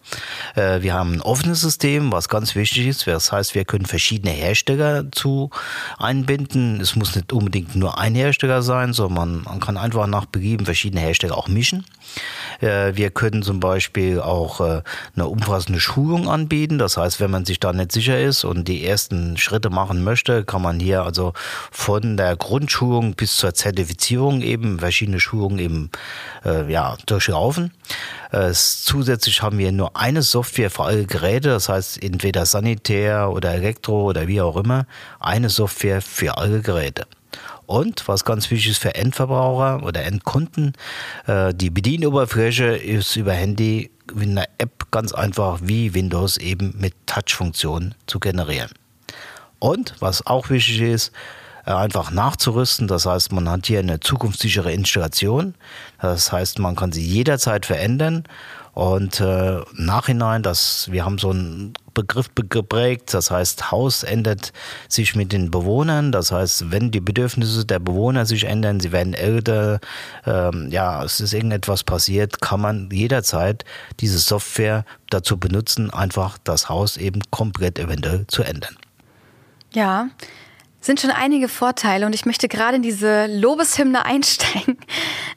Äh, 0.55 0.83
wir 0.83 0.95
haben 0.95 1.15
ein 1.15 1.21
offenes 1.21 1.61
System, 1.61 2.13
was 2.13 2.29
ganz 2.29 2.55
wichtig 2.55 2.87
ist. 2.87 3.07
Das 3.07 3.33
heißt, 3.33 3.55
wir 3.55 3.65
können 3.65 3.87
verschiedene 3.87 4.33
Hersteller 4.33 5.11
zu 5.13 5.51
einbinden. 5.99 6.81
Es 6.81 6.97
muss 6.97 7.15
nicht 7.15 7.33
unbedingt 7.33 7.77
nur 7.77 7.99
ein 7.99 8.15
Hersteller 8.15 8.63
sein, 8.63 8.93
sondern 8.93 9.43
man 9.43 9.61
kann 9.61 9.77
einfach 9.77 10.07
nach 10.07 10.27
Belieben 10.27 10.65
verschiedene 10.67 11.01
Hersteller 11.01 11.37
auch 11.37 11.49
mischen. 11.49 11.85
Äh, 12.61 12.95
wir 12.95 13.11
können 13.11 13.43
zum 13.43 13.61
Beispiel 13.61 14.21
auch 14.21 14.61
eine 14.61 15.27
umfassende 15.27 15.81
Schulung 15.81 16.29
anbieten. 16.29 16.79
Das 16.79 16.97
heißt, 16.97 17.18
wenn 17.21 17.31
man 17.31 17.45
sich 17.45 17.61
da 17.61 17.73
nicht 17.73 17.93
sicher 17.93 18.21
ist 18.21 18.45
und 18.45 18.69
die 18.69 18.85
ersten 18.85 19.37
Schritte 19.37 19.71
machen 19.71 20.05
möchte, 20.05 20.45
kann 20.45 20.63
man 20.63 20.81
hier 20.81 21.03
also 21.03 21.33
von 21.71 22.17
der 22.17 22.37
Grundschulung 22.37 23.15
bis 23.15 23.37
zur 23.37 23.55
Zertifizierung 23.55 24.43
eben 24.43 24.79
verschiedene 24.79 25.21
Schulungen 25.21 25.59
eben 25.59 25.91
äh, 26.45 26.71
ja, 26.71 26.97
durchlaufen. 27.07 27.73
Äh, 28.31 28.53
zusätzlich 28.53 29.43
haben 29.43 29.59
wir 29.59 29.73
nur 29.73 29.97
eine 29.97 30.23
Software 30.23 30.71
für 30.71 30.85
alle 30.85 31.07
Geräte, 31.07 31.49
das 31.49 31.69
heißt 31.69 32.03
entweder 32.03 32.47
Sanitär 32.47 33.31
oder 33.31 33.55
Elektro 33.55 34.05
oder 34.05 34.29
wie 34.29 34.41
auch 34.41 34.57
immer, 34.57 34.87
eine 35.21 35.49
Software 35.49 36.03
für 36.03 36.39
alle 36.39 36.61
Geräte. 36.61 37.07
Und 37.67 38.09
was 38.09 38.25
ganz 38.25 38.51
wichtig 38.51 38.73
ist 38.73 38.79
für 38.79 38.95
Endverbraucher 38.95 39.83
oder 39.83 40.03
Endkunden, 40.05 40.73
äh, 41.27 41.53
die 41.53 41.69
Bedienoberfläche 41.69 42.65
ist 42.65 43.17
über 43.17 43.35
Handy 43.35 43.91
in 44.13 44.39
einer 44.39 44.49
App 44.59 44.91
ganz 44.91 45.13
einfach 45.13 45.61
wie 45.63 45.95
Windows 45.95 46.37
eben 46.37 46.75
mit 46.79 46.95
Touch-Funktion 47.07 47.95
zu 48.07 48.21
generieren. 48.21 48.71
Und 49.59 49.95
was 50.01 50.27
auch 50.27 50.51
wichtig 50.51 50.81
ist, 50.81 51.13
äh, 51.67 51.73
einfach 51.73 52.11
nachzurüsten. 52.11 52.89
Das 52.89 53.07
heißt, 53.07 53.33
man 53.33 53.49
hat 53.49 53.67
hier 53.67 53.81
eine 53.81 54.01
zukunftssichere 54.01 54.73
Installation. 54.73 55.55
Das 56.01 56.33
heißt, 56.33 56.59
man 56.59 56.77
kann 56.77 56.93
sie 56.93 57.05
jederzeit 57.05 57.67
verändern 57.67 58.25
und 58.79 59.21
äh, 59.21 59.61
Nachhinein, 59.75 60.45
das, 60.45 60.89
wir 60.93 61.05
haben 61.05 61.19
so 61.19 61.31
einen 61.31 61.75
Begriff 61.99 62.31
geprägt, 62.35 63.13
das 63.13 63.33
heißt, 63.33 63.73
Haus 63.73 64.05
ändert 64.05 64.53
sich 64.89 65.17
mit 65.17 65.33
den 65.33 65.51
Bewohnern. 65.51 66.13
Das 66.13 66.31
heißt, 66.31 66.71
wenn 66.71 66.93
die 66.93 67.01
Bedürfnisse 67.01 67.67
der 67.67 67.81
Bewohner 67.81 68.25
sich 68.25 68.45
ändern, 68.45 68.79
sie 68.79 68.93
werden 68.93 69.15
älter, 69.15 69.81
ähm, 70.25 70.69
ja, 70.71 71.03
es 71.03 71.21
ist 71.21 71.35
irgendetwas 71.35 71.83
passiert, 71.83 72.41
kann 72.41 72.61
man 72.61 72.89
jederzeit 72.93 73.65
diese 73.99 74.19
Software 74.19 74.85
dazu 75.11 75.39
benutzen, 75.39 75.91
einfach 75.91 76.39
das 76.45 76.69
Haus 76.69 76.97
eben 76.97 77.21
komplett 77.31 77.81
eventuell 77.81 78.29
zu 78.29 78.45
ändern. 78.45 78.77
Ja, 79.73 80.09
sind 80.81 81.01
schon 81.01 81.11
einige 81.11 81.49
Vorteile 81.49 82.07
und 82.07 82.15
ich 82.15 82.27
möchte 82.27 82.47
gerade 82.47 82.77
in 82.77 82.83
diese 82.83 83.27
Lobeshymne 83.27 84.05
einsteigen. 84.05 84.78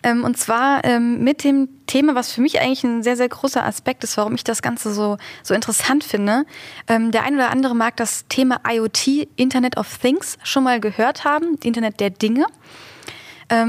Ähm, 0.04 0.24
und 0.24 0.38
zwar 0.38 0.84
ähm, 0.84 1.24
mit 1.24 1.44
dem 1.44 1.70
Thema, 1.88 2.16
was 2.16 2.32
für 2.32 2.42
mich 2.42 2.60
eigentlich 2.60 2.84
ein 2.84 3.04
sehr, 3.04 3.18
sehr 3.18 3.30
großer 3.30 3.64
Aspekt 3.64 4.04
ist, 4.04 4.18
warum 4.18 4.34
ich 4.36 4.44
das 4.44 4.62
Ganze 4.62 4.94
so, 4.94 5.18
so 5.44 5.54
interessant 5.54 6.04
finde. 6.04 6.46
Ähm, 6.88 7.12
der 7.12 7.24
ein 7.24 7.36
oder 7.36 7.52
andere 7.52 7.76
mag 7.76 7.98
das 7.98 8.26
Thema 8.28 8.62
IoT, 8.68 9.28
Internet 9.36 9.78
of 9.78 9.98
Things, 9.98 10.38
schon 10.44 10.64
mal 10.64 10.80
gehört 10.80 11.24
haben, 11.24 11.58
Internet 11.64 12.00
der 12.00 12.10
Dinge. 12.10 12.46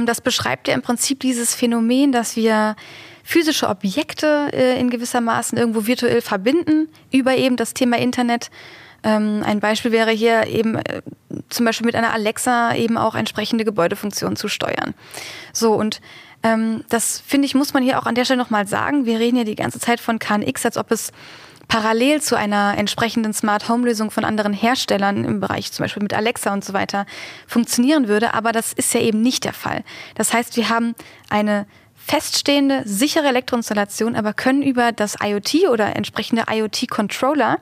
Das 0.06 0.20
beschreibt 0.20 0.68
ja 0.68 0.74
im 0.74 0.82
Prinzip 0.82 1.18
dieses 1.18 1.56
Phänomen, 1.56 2.12
dass 2.12 2.36
wir 2.36 2.76
physische 3.24 3.68
Objekte 3.68 4.50
äh, 4.52 4.78
in 4.78 4.90
gewisser 4.90 5.20
Maßen 5.20 5.58
irgendwo 5.58 5.86
virtuell 5.86 6.20
verbinden 6.20 6.88
über 7.10 7.36
eben 7.36 7.56
das 7.56 7.74
Thema 7.74 7.98
Internet 7.98 8.50
ähm, 9.02 9.42
ein 9.44 9.60
Beispiel 9.60 9.92
wäre 9.92 10.10
hier 10.10 10.46
eben 10.46 10.76
äh, 10.76 11.02
zum 11.48 11.66
Beispiel 11.66 11.86
mit 11.86 11.94
einer 11.94 12.12
Alexa 12.12 12.74
eben 12.74 12.96
auch 12.96 13.14
entsprechende 13.14 13.64
Gebäudefunktionen 13.64 14.36
zu 14.36 14.48
steuern. 14.48 14.94
So 15.52 15.74
und 15.74 16.00
ähm, 16.42 16.84
das 16.88 17.20
finde 17.20 17.46
ich, 17.46 17.54
muss 17.54 17.74
man 17.74 17.82
hier 17.82 17.98
auch 17.98 18.06
an 18.06 18.14
der 18.14 18.24
Stelle 18.24 18.38
nochmal 18.38 18.66
sagen. 18.66 19.06
Wir 19.06 19.18
reden 19.18 19.36
ja 19.36 19.44
die 19.44 19.54
ganze 19.54 19.80
Zeit 19.80 20.00
von 20.00 20.18
KNX, 20.18 20.64
als 20.64 20.76
ob 20.76 20.90
es 20.90 21.12
parallel 21.68 22.20
zu 22.20 22.36
einer 22.36 22.76
entsprechenden 22.76 23.32
Smart 23.32 23.68
Home 23.68 23.86
Lösung 23.86 24.10
von 24.10 24.24
anderen 24.24 24.52
Herstellern 24.52 25.24
im 25.24 25.40
Bereich 25.40 25.72
zum 25.72 25.84
Beispiel 25.84 26.02
mit 26.02 26.12
Alexa 26.12 26.52
und 26.52 26.64
so 26.64 26.72
weiter 26.72 27.06
funktionieren 27.46 28.08
würde. 28.08 28.34
Aber 28.34 28.52
das 28.52 28.72
ist 28.72 28.92
ja 28.94 29.00
eben 29.00 29.22
nicht 29.22 29.44
der 29.44 29.52
Fall. 29.52 29.84
Das 30.14 30.32
heißt, 30.34 30.56
wir 30.56 30.68
haben 30.68 30.94
eine 31.30 31.66
feststehende, 31.94 32.82
sichere 32.84 33.28
Elektroinstallation, 33.28 34.16
aber 34.16 34.32
können 34.32 34.62
über 34.62 34.92
das 34.92 35.16
IoT 35.22 35.68
oder 35.70 35.94
entsprechende 35.96 36.44
IoT-Controller 36.50 37.58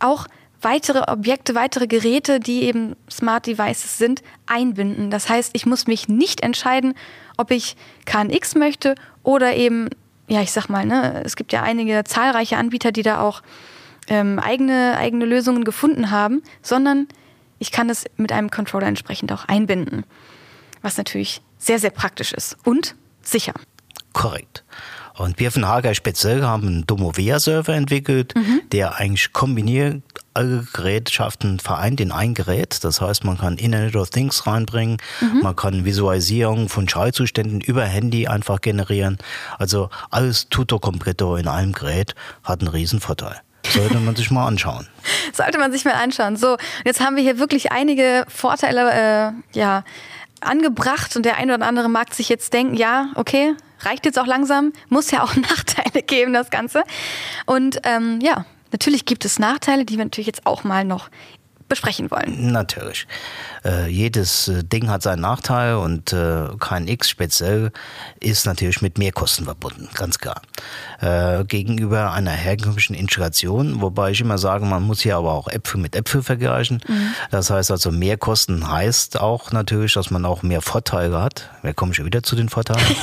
auch 0.00 0.26
weitere 0.62 1.10
Objekte, 1.10 1.54
weitere 1.54 1.86
Geräte, 1.86 2.40
die 2.40 2.62
eben 2.62 2.96
Smart 3.10 3.46
Devices 3.46 3.98
sind, 3.98 4.22
einbinden. 4.46 5.10
Das 5.10 5.28
heißt, 5.28 5.50
ich 5.54 5.66
muss 5.66 5.86
mich 5.86 6.08
nicht 6.08 6.42
entscheiden, 6.42 6.94
ob 7.36 7.50
ich 7.50 7.76
KNX 8.04 8.54
möchte 8.54 8.94
oder 9.22 9.54
eben, 9.54 9.88
ja, 10.28 10.42
ich 10.42 10.52
sag 10.52 10.68
mal, 10.68 10.84
ne, 10.84 11.22
es 11.24 11.36
gibt 11.36 11.52
ja 11.52 11.62
einige 11.62 12.04
zahlreiche 12.04 12.56
Anbieter, 12.56 12.92
die 12.92 13.02
da 13.02 13.20
auch 13.20 13.42
ähm, 14.08 14.38
eigene, 14.38 14.96
eigene 14.98 15.24
Lösungen 15.24 15.64
gefunden 15.64 16.10
haben, 16.10 16.42
sondern 16.62 17.08
ich 17.58 17.70
kann 17.70 17.88
es 17.90 18.04
mit 18.16 18.32
einem 18.32 18.50
Controller 18.50 18.86
entsprechend 18.86 19.32
auch 19.32 19.46
einbinden. 19.46 20.04
Was 20.82 20.96
natürlich 20.96 21.42
sehr, 21.58 21.78
sehr 21.78 21.90
praktisch 21.90 22.32
ist 22.32 22.56
und 22.64 22.94
sicher. 23.22 23.52
Korrekt. 24.12 24.64
Und 25.16 25.38
wir 25.38 25.50
von 25.52 25.68
Hager 25.68 25.94
speziell 25.94 26.42
haben 26.42 26.66
einen 26.66 26.86
Domovea-Server 26.86 27.74
entwickelt, 27.74 28.34
mhm. 28.34 28.62
der 28.72 28.96
eigentlich 28.96 29.32
kombiniert 29.34 30.02
alle 30.34 30.66
Gerätschaften 30.72 31.58
vereint 31.58 32.00
in 32.00 32.12
ein 32.12 32.34
Gerät. 32.34 32.84
Das 32.84 33.00
heißt, 33.00 33.24
man 33.24 33.38
kann 33.38 33.56
Internet 33.56 33.96
of 33.96 34.10
Things 34.10 34.46
reinbringen, 34.46 34.98
mhm. 35.20 35.40
man 35.42 35.56
kann 35.56 35.84
Visualisierung 35.84 36.68
von 36.68 36.88
Schallzuständen 36.88 37.60
über 37.60 37.84
Handy 37.84 38.28
einfach 38.28 38.60
generieren. 38.60 39.18
Also 39.58 39.90
alles 40.10 40.48
tutto 40.48 40.78
completo 40.78 41.36
in 41.36 41.48
einem 41.48 41.72
Gerät 41.72 42.14
hat 42.44 42.60
einen 42.60 42.68
riesen 42.68 43.00
Vorteil. 43.00 43.40
Sollte 43.68 43.98
man 43.98 44.16
sich 44.16 44.30
mal 44.30 44.46
anschauen. 44.46 44.88
Sollte 45.32 45.58
man 45.58 45.70
sich 45.70 45.84
mal 45.84 45.94
anschauen. 45.94 46.36
So, 46.36 46.56
jetzt 46.84 47.00
haben 47.00 47.16
wir 47.16 47.22
hier 47.22 47.38
wirklich 47.38 47.72
einige 47.72 48.24
Vorteile, 48.28 49.32
äh, 49.54 49.58
ja, 49.58 49.84
angebracht 50.40 51.16
und 51.16 51.24
der 51.24 51.36
eine 51.36 51.54
oder 51.54 51.66
andere 51.66 51.88
mag 51.88 52.14
sich 52.14 52.28
jetzt 52.28 52.52
denken, 52.54 52.74
ja, 52.74 53.10
okay, 53.14 53.54
reicht 53.80 54.06
jetzt 54.06 54.18
auch 54.18 54.26
langsam, 54.26 54.72
muss 54.88 55.10
ja 55.10 55.22
auch 55.22 55.36
Nachteile 55.36 56.02
geben, 56.02 56.32
das 56.32 56.50
Ganze. 56.50 56.82
Und 57.46 57.80
ähm, 57.84 58.20
ja, 58.22 58.46
natürlich 58.72 59.04
gibt 59.04 59.24
es 59.24 59.38
Nachteile, 59.38 59.84
die 59.84 59.96
wir 59.96 60.04
natürlich 60.04 60.26
jetzt 60.26 60.46
auch 60.46 60.64
mal 60.64 60.84
noch 60.84 61.10
besprechen 61.70 62.10
wollen. 62.10 62.52
Natürlich. 62.52 63.06
Äh, 63.64 63.88
jedes 63.88 64.48
äh, 64.48 64.62
Ding 64.62 64.90
hat 64.90 65.02
seinen 65.02 65.20
Nachteil 65.20 65.76
und 65.76 66.12
äh, 66.12 66.48
KNX 66.58 67.08
speziell 67.08 67.72
ist 68.20 68.44
natürlich 68.44 68.82
mit 68.82 68.98
Mehrkosten 68.98 69.46
verbunden, 69.46 69.88
ganz 69.94 70.18
klar. 70.18 70.42
Äh, 71.00 71.44
gegenüber 71.44 72.12
einer 72.12 72.32
herkömmlichen 72.32 72.94
Integration, 72.94 73.80
wobei 73.80 74.10
ich 74.10 74.20
immer 74.20 74.36
sage, 74.36 74.66
man 74.66 74.82
muss 74.82 75.00
hier 75.00 75.16
aber 75.16 75.32
auch 75.32 75.48
Äpfel 75.48 75.80
mit 75.80 75.96
Äpfel 75.96 76.22
vergleichen. 76.22 76.82
Mhm. 76.86 77.14
Das 77.30 77.48
heißt 77.48 77.70
also, 77.70 77.90
Mehrkosten 77.90 78.70
heißt 78.70 79.20
auch 79.20 79.52
natürlich, 79.52 79.94
dass 79.94 80.10
man 80.10 80.26
auch 80.26 80.42
mehr 80.42 80.60
Vorteile 80.60 81.22
hat. 81.22 81.48
Wir 81.62 81.72
kommen 81.72 81.94
schon 81.94 82.04
wieder 82.04 82.22
zu 82.22 82.36
den 82.36 82.48
Vorteilen. 82.48 82.84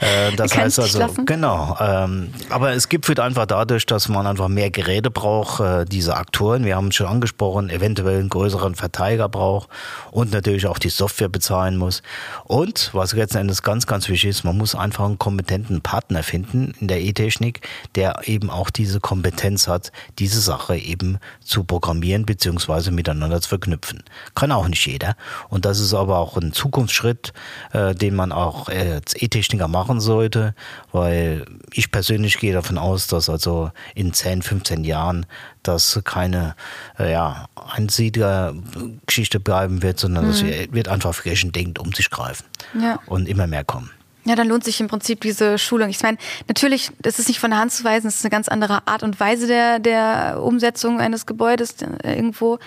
Äh, 0.00 0.36
das 0.36 0.56
heißt 0.56 0.78
also, 0.78 1.08
genau. 1.26 1.76
Ähm, 1.80 2.32
aber 2.50 2.72
es 2.72 2.88
gibt 2.88 3.08
halt 3.08 3.18
einfach 3.18 3.46
dadurch, 3.46 3.84
dass 3.84 4.08
man 4.08 4.28
einfach 4.28 4.46
mehr 4.46 4.70
Geräte 4.70 5.10
braucht, 5.10 5.60
äh, 5.60 5.84
diese 5.84 6.16
Aktoren, 6.16 6.64
wir 6.64 6.76
haben 6.76 6.88
es 6.88 6.94
schon 6.94 7.08
angesprochen, 7.08 7.68
eventuell 7.68 7.87
einen 7.96 8.28
größeren 8.28 8.74
Verteiler 8.74 9.28
braucht 9.28 9.68
und 10.10 10.32
natürlich 10.32 10.66
auch 10.66 10.78
die 10.78 10.88
Software 10.88 11.28
bezahlen 11.28 11.76
muss. 11.76 12.02
Und 12.44 12.90
was 12.92 13.12
letzten 13.12 13.38
Endes 13.38 13.62
ganz, 13.62 13.86
ganz 13.86 14.08
wichtig 14.08 14.30
ist, 14.30 14.44
man 14.44 14.56
muss 14.58 14.74
einfach 14.74 15.04
einen 15.04 15.18
kompetenten 15.18 15.80
Partner 15.80 16.22
finden 16.22 16.74
in 16.80 16.88
der 16.88 17.00
E-Technik, 17.00 17.66
der 17.94 18.22
eben 18.26 18.50
auch 18.50 18.70
diese 18.70 19.00
Kompetenz 19.00 19.68
hat, 19.68 19.92
diese 20.18 20.40
Sache 20.40 20.76
eben 20.76 21.18
zu 21.40 21.64
programmieren 21.64 22.26
bzw. 22.26 22.90
miteinander 22.90 23.40
zu 23.40 23.48
verknüpfen. 23.48 24.02
Kann 24.34 24.52
auch 24.52 24.68
nicht 24.68 24.86
jeder. 24.86 25.16
Und 25.48 25.64
das 25.64 25.80
ist 25.80 25.94
aber 25.94 26.18
auch 26.18 26.36
ein 26.36 26.52
Zukunftsschritt, 26.52 27.32
äh, 27.72 27.94
den 27.94 28.14
man 28.14 28.32
auch 28.32 28.68
als 28.68 29.14
E-Techniker 29.20 29.68
machen 29.68 30.00
sollte, 30.00 30.54
weil 30.92 31.44
ich 31.72 31.90
persönlich 31.90 32.38
gehe 32.38 32.52
davon 32.52 32.78
aus, 32.78 33.06
dass 33.06 33.28
also 33.28 33.70
in 33.94 34.12
10, 34.12 34.42
15 34.42 34.84
Jahren 34.84 35.26
das 35.68 36.00
keine 36.04 36.54
äh, 36.98 37.12
ja, 37.12 37.48
Einsiedlergeschichte 37.54 39.40
bleiben 39.40 39.82
wird, 39.82 39.98
sondern 39.98 40.26
mhm. 40.26 40.30
das 40.30 40.42
wird 40.42 40.88
einfach 40.88 41.14
flächendeckend 41.14 41.78
um 41.78 41.92
sich 41.92 42.10
greifen 42.10 42.44
ja. 42.80 42.98
und 43.06 43.28
immer 43.28 43.46
mehr 43.46 43.64
kommen. 43.64 43.90
Ja, 44.24 44.34
dann 44.34 44.48
lohnt 44.48 44.62
sich 44.62 44.78
im 44.80 44.88
Prinzip 44.88 45.22
diese 45.22 45.56
Schulung. 45.56 45.88
Ich 45.88 46.02
meine, 46.02 46.18
natürlich, 46.48 46.90
das 47.00 47.18
ist 47.18 47.28
nicht 47.28 47.40
von 47.40 47.50
der 47.50 47.58
Hand 47.58 47.72
zu 47.72 47.82
weisen, 47.82 48.08
es 48.08 48.16
ist 48.16 48.24
eine 48.24 48.30
ganz 48.30 48.48
andere 48.48 48.86
Art 48.86 49.02
und 49.02 49.18
Weise 49.20 49.46
der, 49.46 49.78
der 49.78 50.42
Umsetzung 50.42 51.00
eines 51.00 51.24
Gebäudes 51.24 51.76
äh, 51.80 52.14
irgendwo. 52.14 52.58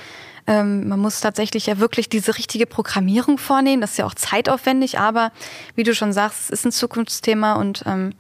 Ähm, 0.48 0.88
man 0.88 1.00
muss 1.00 1.22
tatsächlich 1.22 1.68
ja 1.68 1.78
wirklich 1.78 2.10
diese 2.10 2.36
richtige 2.36 2.66
Programmierung 2.66 3.38
vornehmen. 3.38 3.80
Das 3.80 3.92
ist 3.92 3.98
ja 3.98 4.06
auch 4.06 4.16
zeitaufwendig, 4.16 4.98
aber 4.98 5.32
wie 5.76 5.84
du 5.84 5.94
schon 5.94 6.14
sagst, 6.14 6.46
es 6.46 6.50
ist 6.50 6.66
ein 6.66 6.72
Zukunftsthema 6.72 7.54
und 7.54 7.84
ähm, 7.86 8.14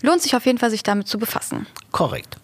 lohnt 0.00 0.22
sich 0.22 0.34
auf 0.34 0.46
jeden 0.46 0.56
Fall, 0.56 0.70
sich 0.70 0.82
damit 0.82 1.06
zu 1.06 1.18
befassen. 1.18 1.66
Korrekt. 1.92 2.39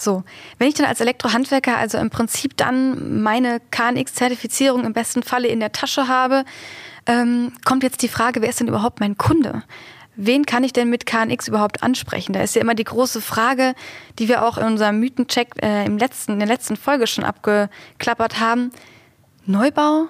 So, 0.00 0.22
wenn 0.58 0.68
ich 0.68 0.74
dann 0.74 0.86
als 0.86 1.00
Elektrohandwerker 1.00 1.76
also 1.76 1.98
im 1.98 2.10
Prinzip 2.10 2.56
dann 2.56 3.22
meine 3.22 3.60
KNX-Zertifizierung 3.70 4.84
im 4.84 4.92
besten 4.92 5.22
Falle 5.22 5.48
in 5.48 5.60
der 5.60 5.72
Tasche 5.72 6.06
habe, 6.08 6.44
ähm, 7.06 7.52
kommt 7.64 7.82
jetzt 7.82 8.02
die 8.02 8.08
Frage, 8.08 8.40
wer 8.40 8.48
ist 8.48 8.60
denn 8.60 8.68
überhaupt 8.68 9.00
mein 9.00 9.18
Kunde? 9.18 9.62
Wen 10.14 10.46
kann 10.46 10.64
ich 10.64 10.72
denn 10.72 10.90
mit 10.90 11.06
KNX 11.06 11.48
überhaupt 11.48 11.82
ansprechen? 11.82 12.32
Da 12.32 12.42
ist 12.42 12.54
ja 12.54 12.60
immer 12.60 12.74
die 12.74 12.84
große 12.84 13.20
Frage, 13.20 13.74
die 14.18 14.28
wir 14.28 14.44
auch 14.44 14.58
in 14.58 14.64
unserem 14.64 14.98
Mythencheck 14.98 15.54
äh, 15.62 15.84
im 15.84 15.96
letzten, 15.96 16.32
in 16.32 16.38
der 16.40 16.48
letzten 16.48 16.76
Folge 16.76 17.06
schon 17.06 17.24
abgeklappert 17.24 18.40
haben. 18.40 18.70
Neubau? 19.46 20.06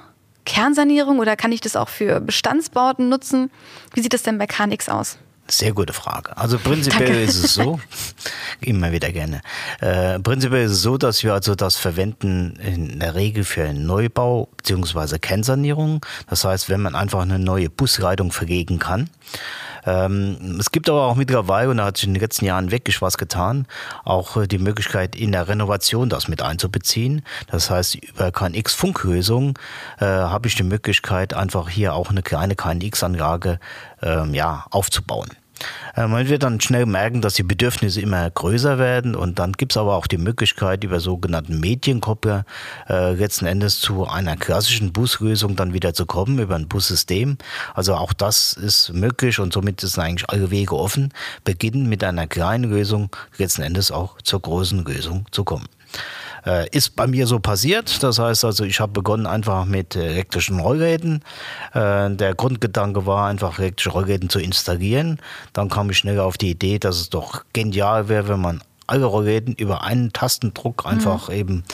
Kernsanierung 0.47 1.19
oder 1.19 1.37
kann 1.37 1.53
ich 1.53 1.61
das 1.61 1.77
auch 1.77 1.91
für 1.91 2.21
Bestandsbauten 2.21 3.11
nutzen? 3.11 3.51
Wie 3.93 4.01
sieht 4.01 4.15
das 4.15 4.23
denn 4.23 4.39
bei 4.39 4.47
KNX 4.47 4.89
aus? 4.89 5.19
Sehr 5.51 5.73
gute 5.73 5.95
Frage. 5.95 6.37
Also 6.37 6.59
prinzipiell 6.59 7.09
Danke. 7.09 7.23
ist 7.23 7.43
es 7.43 7.55
so, 7.55 7.81
immer 8.61 8.93
wieder 8.93 9.11
gerne. 9.13 9.41
Äh, 9.81 10.21
prinzipiell 10.21 10.67
ist 10.67 10.73
es 10.73 10.83
so, 10.83 10.99
dass 10.99 11.25
wir 11.25 11.33
also 11.33 11.55
das 11.55 11.77
verwenden 11.77 12.57
in 12.57 13.01
der 13.01 13.15
Regel 13.15 13.45
für 13.45 13.65
einen 13.65 13.87
Neubau 13.87 14.49
bzw. 14.59 15.19
Kennsanierung. 15.19 16.05
Das 16.29 16.45
heißt, 16.45 16.69
wenn 16.69 16.83
man 16.83 16.95
einfach 16.95 17.23
eine 17.23 17.39
neue 17.39 17.71
Busleitung 17.71 18.31
verlegen 18.31 18.79
kann, 18.79 19.09
ähm, 19.87 20.59
es 20.61 20.71
gibt 20.71 20.91
aber 20.91 21.03
auch 21.05 21.15
mittlerweile, 21.15 21.71
und 21.71 21.79
da 21.79 21.87
hat 21.87 21.97
sich 21.97 22.07
in 22.07 22.15
den 22.15 22.21
letzten 22.21 22.45
Jahren 22.45 22.71
wirklich 22.71 23.01
was 23.01 23.17
getan, 23.17 23.67
auch 24.05 24.37
äh, 24.37 24.47
die 24.47 24.59
Möglichkeit 24.59 25.17
in 25.17 25.33
der 25.33 25.49
Renovation 25.49 26.11
das 26.11 26.29
mit 26.29 26.43
einzubeziehen. 26.43 27.23
Das 27.47 27.71
heißt, 27.71 27.95
über 27.95 28.31
KNX-Funklösung 28.31 29.59
äh, 29.99 30.05
habe 30.05 30.49
ich 30.49 30.57
die 30.57 30.63
Möglichkeit, 30.63 31.33
einfach 31.33 31.71
hier 31.71 31.95
auch 31.95 32.11
eine 32.11 32.23
kleine 32.23 32.55
KNX-Anlage 32.55 33.59
ähm, 34.03 34.35
ja, 34.35 34.67
aufzubauen. 34.71 35.29
Man 35.97 36.29
wird 36.29 36.45
dann 36.45 36.61
schnell 36.61 36.87
merken, 36.87 37.21
dass 37.21 37.35
die 37.35 37.43
Bedürfnisse 37.43 38.01
immer 38.01 38.31
größer 38.31 38.79
werden 38.79 39.17
und 39.17 39.41
dann 39.41 39.53
gibt 39.55 39.73
es 39.73 39.77
aber 39.77 39.97
auch 39.97 40.07
die 40.07 40.19
Möglichkeit, 40.19 40.85
über 40.85 41.01
sogenannten 41.01 41.59
Medienkoppler 41.59 42.45
äh, 42.89 43.15
letzten 43.15 43.47
Endes 43.47 43.81
zu 43.81 44.07
einer 44.07 44.37
klassischen 44.37 44.93
Buslösung 44.93 45.57
dann 45.57 45.73
wieder 45.73 45.95
zu 45.95 46.07
kommen, 46.07 46.39
über 46.39 46.55
ein 46.55 46.69
Bussystem. 46.69 47.39
Also 47.75 47.97
auch 47.97 48.13
das 48.13 48.53
ist 48.53 48.93
möglich 48.93 49.41
und 49.41 49.53
somit 49.53 49.81
sind 49.81 49.99
eigentlich 49.99 50.31
alle 50.31 50.53
Wege 50.53 50.77
offen, 50.77 51.13
beginnen 51.43 51.89
mit 51.89 52.05
einer 52.05 52.29
kleinen 52.29 52.71
Lösung 52.71 53.11
letzten 53.37 53.63
Endes 53.63 53.91
auch 53.91 54.23
zur 54.23 54.41
großen 54.41 54.85
Lösung 54.85 55.27
zu 55.33 55.43
kommen. 55.43 55.67
Äh, 56.47 56.69
ist 56.71 56.97
bei 56.97 57.07
mir 57.07 57.27
so 57.27 57.39
passiert. 57.39 58.03
Das 58.03 58.19
heißt 58.19 58.45
also, 58.45 58.65
ich 58.65 58.81
habe 58.81 58.93
begonnen 58.93 59.27
einfach 59.27 59.65
mit 59.65 59.97
elektrischen 59.97 60.61
Rollräden. 60.61 61.23
Äh, 61.75 62.11
der 62.11 62.35
Grundgedanke 62.35 63.07
war 63.07 63.29
einfach 63.29 63.59
elektrische 63.59 63.91
Rollräden 63.91 64.29
zu 64.29 64.39
installieren. 64.39 65.19
Dann 65.53 65.69
kam 65.69 65.91
ich 65.91 65.99
schnell 65.99 66.21
auf 66.21 66.39
die 66.39 66.51
Idee, 66.51 66.79
dass 66.79 66.97
es 66.97 67.11
doch 67.11 67.45
genial 67.53 68.09
wäre, 68.09 68.29
wenn 68.29 68.41
man 68.41 68.63
alle 68.89 69.05
Rollräden 69.05 69.55
über 69.55 69.85
einen 69.85 70.13
Tastendruck 70.13 70.87
einfach 70.87 71.29
mhm. 71.29 71.35
eben 71.35 71.65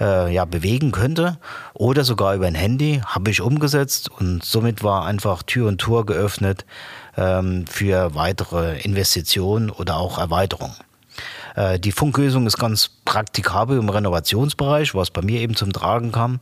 äh, 0.00 0.32
ja, 0.32 0.44
bewegen 0.44 0.92
könnte 0.92 1.38
oder 1.72 2.04
sogar 2.04 2.34
über 2.34 2.46
ein 2.46 2.54
Handy, 2.54 3.00
habe 3.06 3.30
ich 3.30 3.40
umgesetzt 3.40 4.10
und 4.10 4.44
somit 4.44 4.82
war 4.82 5.06
einfach 5.06 5.42
Tür 5.44 5.68
und 5.68 5.80
Tor 5.80 6.04
geöffnet 6.04 6.66
ähm, 7.16 7.66
für 7.68 8.14
weitere 8.14 8.80
Investitionen 8.80 9.70
oder 9.70 9.96
auch 9.96 10.18
Erweiterungen. 10.18 10.74
Äh, 11.54 11.78
die 11.78 11.92
Funklösung 11.92 12.46
ist 12.46 12.58
ganz 12.58 12.90
praktikabel 13.04 13.78
im 13.78 13.88
Renovationsbereich, 13.88 14.94
was 14.94 15.10
bei 15.10 15.22
mir 15.22 15.40
eben 15.40 15.54
zum 15.54 15.72
Tragen 15.72 16.12
kam, 16.12 16.40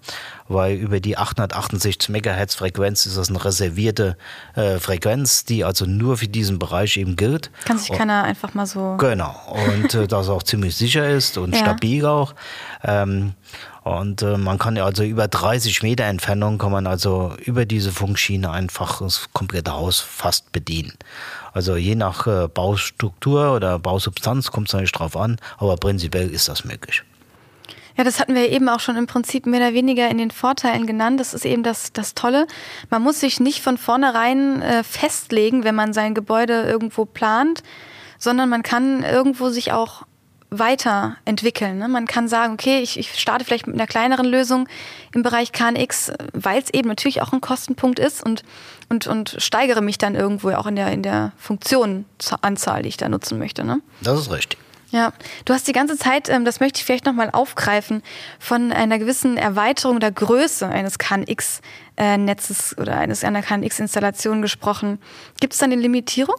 weil 0.48 0.76
über 0.76 1.00
die 1.00 1.18
868 1.18 2.08
Megahertz 2.08 2.54
Frequenz 2.54 3.06
ist 3.06 3.16
das 3.16 3.28
eine 3.28 3.44
reservierte 3.44 4.16
äh, 4.54 4.78
Frequenz, 4.78 5.44
die 5.44 5.64
also 5.64 5.86
nur 5.86 6.16
für 6.16 6.28
diesen 6.28 6.58
Bereich 6.58 6.96
eben 6.96 7.16
gilt. 7.16 7.50
Kann 7.64 7.78
sich 7.78 7.92
keiner 7.92 8.24
einfach 8.24 8.54
mal 8.54 8.66
so. 8.66 8.96
Genau. 8.98 9.34
Und 9.68 9.94
äh, 9.94 10.06
das 10.06 10.28
auch 10.28 10.42
ziemlich 10.42 10.76
sicher 10.76 11.08
ist 11.08 11.38
und 11.38 11.54
ja. 11.54 11.60
stabil 11.60 12.06
auch. 12.06 12.34
Ähm, 12.82 13.34
und 13.82 14.22
äh, 14.22 14.36
man 14.38 14.58
kann 14.58 14.76
ja 14.76 14.84
also 14.84 15.02
über 15.02 15.26
30 15.26 15.82
Meter 15.82 16.04
Entfernung 16.04 16.58
kann 16.58 16.70
man 16.70 16.86
also 16.86 17.34
über 17.44 17.66
diese 17.66 17.90
Funkschiene 17.90 18.50
einfach 18.50 19.00
das 19.00 19.28
komplette 19.32 19.72
Haus 19.72 19.98
fast 19.98 20.52
bedienen. 20.52 20.92
Also 21.52 21.76
je 21.76 21.94
nach 21.94 22.26
äh, 22.26 22.48
Baustruktur 22.48 23.54
oder 23.54 23.78
Bausubstanz 23.78 24.50
kommt 24.50 24.68
es 24.68 24.72
natürlich 24.72 24.92
drauf 24.92 25.16
an, 25.16 25.38
aber 25.58 25.76
prinzipiell 25.76 26.30
ist 26.30 26.48
das 26.48 26.64
möglich. 26.64 27.02
Ja, 27.96 28.04
das 28.04 28.20
hatten 28.20 28.34
wir 28.34 28.50
eben 28.50 28.68
auch 28.68 28.80
schon 28.80 28.96
im 28.96 29.06
Prinzip 29.06 29.44
mehr 29.44 29.60
oder 29.60 29.74
weniger 29.74 30.08
in 30.08 30.16
den 30.16 30.30
Vorteilen 30.30 30.86
genannt. 30.86 31.20
Das 31.20 31.34
ist 31.34 31.44
eben 31.44 31.62
das, 31.62 31.92
das 31.92 32.14
Tolle. 32.14 32.46
Man 32.88 33.02
muss 33.02 33.20
sich 33.20 33.38
nicht 33.38 33.60
von 33.60 33.76
vornherein 33.76 34.62
äh, 34.62 34.82
festlegen, 34.82 35.64
wenn 35.64 35.74
man 35.74 35.92
sein 35.92 36.14
Gebäude 36.14 36.62
irgendwo 36.62 37.04
plant, 37.04 37.62
sondern 38.18 38.48
man 38.48 38.62
kann 38.62 39.02
irgendwo 39.02 39.50
sich 39.50 39.72
auch 39.72 40.04
weiterentwickeln. 40.58 41.78
Ne? 41.78 41.88
Man 41.88 42.06
kann 42.06 42.28
sagen, 42.28 42.54
okay, 42.54 42.80
ich, 42.80 42.98
ich 42.98 43.18
starte 43.18 43.44
vielleicht 43.44 43.66
mit 43.66 43.76
einer 43.76 43.86
kleineren 43.86 44.26
Lösung 44.26 44.68
im 45.14 45.22
Bereich 45.22 45.52
KNX, 45.52 46.12
weil 46.32 46.62
es 46.62 46.70
eben 46.72 46.88
natürlich 46.88 47.22
auch 47.22 47.32
ein 47.32 47.40
Kostenpunkt 47.40 47.98
ist 47.98 48.22
und, 48.24 48.42
und, 48.88 49.06
und 49.06 49.36
steigere 49.38 49.80
mich 49.80 49.98
dann 49.98 50.14
irgendwo 50.14 50.50
auch 50.50 50.66
in 50.66 50.76
der, 50.76 50.92
in 50.92 51.02
der 51.02 51.32
Funktionenanzahl, 51.36 52.82
die 52.82 52.90
ich 52.90 52.96
da 52.96 53.08
nutzen 53.08 53.38
möchte. 53.38 53.64
Ne? 53.64 53.80
Das 54.00 54.20
ist 54.20 54.30
richtig. 54.30 54.58
Ja, 54.92 55.14
du 55.46 55.54
hast 55.54 55.66
die 55.66 55.72
ganze 55.72 55.96
Zeit, 55.96 56.28
ähm, 56.28 56.44
das 56.44 56.60
möchte 56.60 56.78
ich 56.78 56.84
vielleicht 56.84 57.06
nochmal 57.06 57.30
aufgreifen, 57.32 58.02
von 58.38 58.72
einer 58.72 58.98
gewissen 58.98 59.38
Erweiterung 59.38 60.00
der 60.00 60.12
Größe 60.12 60.68
eines 60.68 60.98
KNX-Netzes 60.98 62.76
oder 62.76 62.98
eines, 62.98 63.24
einer 63.24 63.40
KNX-Installation 63.40 64.42
gesprochen. 64.42 64.98
Gibt 65.40 65.54
es 65.54 65.60
da 65.60 65.64
eine 65.64 65.76
Limitierung? 65.76 66.36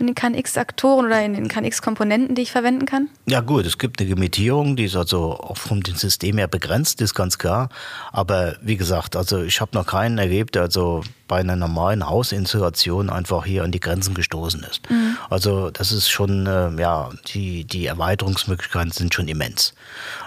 In 0.00 0.06
den 0.06 0.14
KNX-Aktoren 0.14 1.06
oder 1.06 1.22
in 1.22 1.34
den 1.34 1.48
KNX-Komponenten, 1.48 2.34
die 2.34 2.42
ich 2.42 2.52
verwenden 2.52 2.86
kann? 2.86 3.08
Ja 3.26 3.40
gut, 3.40 3.66
es 3.66 3.78
gibt 3.78 4.00
eine 4.00 4.08
Limitierung, 4.08 4.76
die 4.76 4.84
ist 4.84 4.96
also 4.96 5.32
auch 5.32 5.56
vom 5.56 5.82
System 5.84 6.38
her 6.38 6.48
begrenzt, 6.48 7.00
ist 7.00 7.14
ganz 7.14 7.38
klar. 7.38 7.68
Aber 8.12 8.56
wie 8.62 8.76
gesagt, 8.76 9.16
also 9.16 9.42
ich 9.42 9.60
habe 9.60 9.72
noch 9.74 9.86
keinen 9.86 10.18
erlebt, 10.18 10.54
der 10.54 10.62
also 10.62 11.02
bei 11.28 11.38
einer 11.38 11.56
normalen 11.56 12.08
Hausinstallation 12.08 13.08
einfach 13.08 13.44
hier 13.44 13.62
an 13.62 13.70
die 13.70 13.80
Grenzen 13.80 14.14
gestoßen 14.14 14.64
ist. 14.64 14.90
Mhm. 14.90 15.16
Also 15.28 15.70
das 15.70 15.92
ist 15.92 16.08
schon, 16.08 16.46
äh, 16.46 16.70
ja, 16.80 17.10
die, 17.32 17.64
die 17.64 17.86
Erweiterungsmöglichkeiten 17.86 18.90
sind 18.90 19.14
schon 19.14 19.28
immens. 19.28 19.74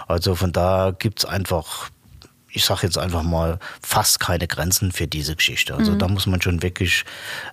Also 0.08 0.36
von 0.36 0.54
da 0.54 0.94
gibt 0.98 1.20
es 1.20 1.26
einfach 1.26 1.90
ich 2.54 2.66
sage 2.66 2.82
jetzt 2.84 2.98
einfach 2.98 3.24
mal, 3.24 3.60
fast 3.82 4.20
keine 4.20 4.48
Grenzen 4.48 4.92
für 4.92 5.08
diese 5.08 5.36
Geschichte. 5.36 5.74
Also 5.74 5.94
mhm. 5.94 6.00
da 6.00 6.08
muss 6.08 6.28
man 6.28 6.42
schon 6.42 6.62
wirklich 6.62 7.04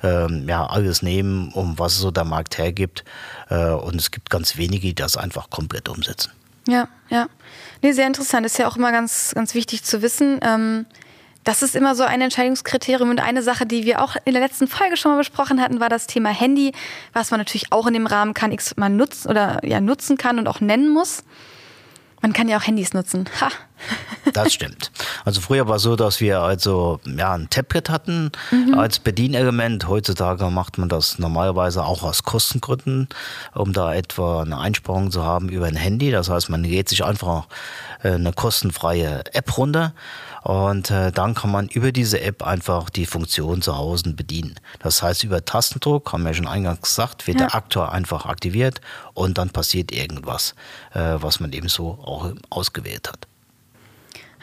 ähm, 0.02 0.46
ja, 0.46 0.66
alles 0.66 1.02
nehmen, 1.02 1.50
um 1.52 1.78
was 1.78 1.96
so 1.96 2.10
der 2.10 2.24
Markt 2.24 2.58
hergibt. 2.58 3.04
Äh, 3.48 3.70
und 3.70 3.96
es 3.96 4.10
gibt 4.10 4.28
ganz 4.30 4.56
wenige, 4.56 4.88
die 4.88 4.94
das 4.94 5.16
einfach 5.16 5.48
komplett 5.48 5.88
umsetzen. 5.88 6.32
Ja, 6.68 6.88
ja. 7.08 7.28
Nee, 7.82 7.92
sehr 7.92 8.06
interessant. 8.06 8.44
Ist 8.44 8.58
ja 8.58 8.68
auch 8.68 8.76
immer 8.76 8.92
ganz, 8.92 9.32
ganz 9.34 9.54
wichtig 9.54 9.82
zu 9.84 10.02
wissen. 10.02 10.38
Ähm, 10.42 10.84
das 11.44 11.62
ist 11.62 11.74
immer 11.74 11.94
so 11.94 12.02
ein 12.02 12.20
Entscheidungskriterium. 12.20 13.08
Und 13.08 13.20
eine 13.20 13.42
Sache, 13.42 13.64
die 13.64 13.84
wir 13.84 14.02
auch 14.02 14.16
in 14.26 14.34
der 14.34 14.42
letzten 14.42 14.68
Folge 14.68 14.98
schon 14.98 15.12
mal 15.12 15.18
besprochen 15.18 15.62
hatten, 15.62 15.80
war 15.80 15.88
das 15.88 16.06
Thema 16.06 16.28
Handy, 16.28 16.72
was 17.14 17.30
man 17.30 17.40
natürlich 17.40 17.72
auch 17.72 17.86
in 17.86 17.94
dem 17.94 18.06
Rahmen 18.06 18.34
kann 18.34 18.52
X 18.52 18.76
mal 18.76 18.90
nutzen 18.90 19.30
oder 19.30 19.64
ja 19.64 19.80
nutzen 19.80 20.18
kann 20.18 20.38
und 20.38 20.46
auch 20.46 20.60
nennen 20.60 20.90
muss. 20.90 21.24
Man 22.20 22.32
kann 22.32 22.48
ja 22.48 22.58
auch 22.58 22.66
Handys 22.66 22.92
nutzen. 22.92 23.28
Ha. 23.40 23.48
Das 24.34 24.52
stimmt. 24.52 24.92
Also 25.24 25.40
früher 25.40 25.66
war 25.66 25.76
es 25.76 25.82
so, 25.82 25.96
dass 25.96 26.20
wir 26.20 26.40
also 26.40 27.00
ja 27.04 27.32
ein 27.32 27.48
Tablet 27.48 27.88
hatten 27.88 28.30
mhm. 28.50 28.74
als 28.74 28.98
Bedienelement. 28.98 29.88
Heutzutage 29.88 30.50
macht 30.50 30.78
man 30.78 30.88
das 30.88 31.18
normalerweise 31.18 31.84
auch 31.84 32.02
aus 32.02 32.22
Kostengründen, 32.22 33.08
um 33.54 33.72
da 33.72 33.94
etwa 33.94 34.42
eine 34.42 34.58
Einsparung 34.58 35.10
zu 35.10 35.24
haben 35.24 35.48
über 35.48 35.66
ein 35.66 35.74
Handy. 35.74 36.10
Das 36.10 36.28
heißt, 36.28 36.50
man 36.50 36.62
lädt 36.62 36.90
sich 36.90 37.02
einfach 37.02 37.46
äh, 38.02 38.12
eine 38.12 38.32
kostenfreie 38.32 39.24
App 39.32 39.56
runter 39.56 39.94
und 40.42 40.90
äh, 40.90 41.12
dann 41.12 41.34
kann 41.34 41.50
man 41.50 41.68
über 41.68 41.92
diese 41.92 42.20
App 42.20 42.42
einfach 42.42 42.90
die 42.90 43.06
Funktion 43.06 43.62
zu 43.62 43.76
Hause 43.76 44.14
bedienen. 44.14 44.54
Das 44.80 45.02
heißt, 45.02 45.24
über 45.24 45.44
Tastendruck, 45.44 46.12
haben 46.12 46.22
wir 46.22 46.30
ja 46.30 46.34
schon 46.34 46.46
eingangs 46.46 46.80
gesagt, 46.82 47.26
wird 47.26 47.40
ja. 47.40 47.46
der 47.46 47.54
Aktor 47.54 47.92
einfach 47.92 48.26
aktiviert 48.26 48.80
und 49.14 49.38
dann 49.38 49.50
passiert 49.50 49.92
irgendwas, 49.92 50.54
äh, 50.94 51.16
was 51.16 51.40
man 51.40 51.52
eben 51.52 51.68
so 51.68 51.98
auch 52.02 52.32
ausgewählt 52.48 53.08
hat. 53.08 53.26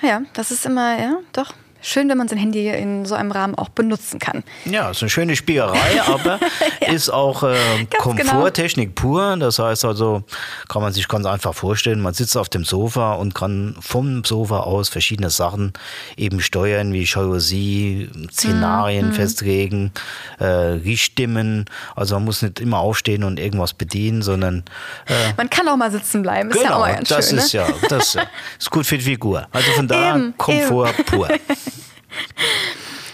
Ja, 0.01 0.21
das 0.33 0.51
ist 0.51 0.65
immer, 0.65 0.99
ja, 0.99 1.17
doch, 1.33 1.53
schön, 1.87 2.09
wenn 2.09 2.17
man 2.17 2.27
sein 2.27 2.37
Handy 2.37 2.67
in 2.67 3.05
so 3.05 3.15
einem 3.15 3.31
Rahmen 3.31 3.55
auch 3.55 3.69
benutzen 3.69 4.19
kann. 4.19 4.43
Ja, 4.65 4.91
ist 4.91 5.01
eine 5.01 5.09
schöne 5.09 5.35
Spielerei, 5.35 6.01
aber 6.05 6.39
ja. 6.81 6.91
ist 6.91 7.09
auch 7.09 7.43
äh, 7.43 7.55
genau. 7.89 8.03
Komforttechnik 8.03 8.95
genau. 8.95 9.09
pur. 9.09 9.37
Das 9.37 9.59
heißt 9.59 9.85
also, 9.85 10.23
kann 10.67 10.81
man 10.81 10.93
sich 10.93 11.07
ganz 11.07 11.25
einfach 11.25 11.53
vorstellen, 11.53 12.01
man 12.01 12.13
sitzt 12.13 12.37
auf 12.37 12.49
dem 12.49 12.65
Sofa 12.65 13.13
und 13.13 13.33
kann 13.33 13.75
vom 13.79 14.23
Sofa 14.23 14.59
aus 14.59 14.89
verschiedene 14.89 15.29
Sachen 15.29 15.73
eben 16.17 16.41
steuern, 16.41 16.93
wie 16.93 17.03
Jalousie, 17.03 18.09
Szenarien 18.31 19.09
mhm. 19.09 19.13
festlegen, 19.13 19.91
äh, 20.39 20.45
Riechstimmen. 20.45 21.65
Also 21.95 22.15
man 22.15 22.25
muss 22.25 22.41
nicht 22.41 22.59
immer 22.59 22.79
aufstehen 22.79 23.23
und 23.23 23.39
irgendwas 23.39 23.73
bedienen, 23.73 24.21
sondern 24.21 24.63
äh, 25.07 25.33
man 25.37 25.49
kann 25.49 25.67
auch 25.67 25.77
mal 25.77 25.91
sitzen 25.91 26.21
bleiben. 26.21 26.49
Ist 26.49 26.57
genau, 26.57 26.69
ja 26.69 26.75
auch 26.75 26.79
mal 26.81 26.95
ganz 26.95 27.09
das 27.09 27.29
schön, 27.29 27.37
ist 27.37 27.53
ne? 27.53 27.59
ja, 27.61 27.67
das 27.89 28.17
ist 28.59 28.69
gut 28.69 28.85
für 28.85 28.97
die 28.97 29.05
Figur. 29.05 29.47
Also 29.51 29.71
von 29.71 29.87
da 29.87 30.19
Komfort 30.37 30.93
eben. 30.97 31.05
pur. 31.05 31.27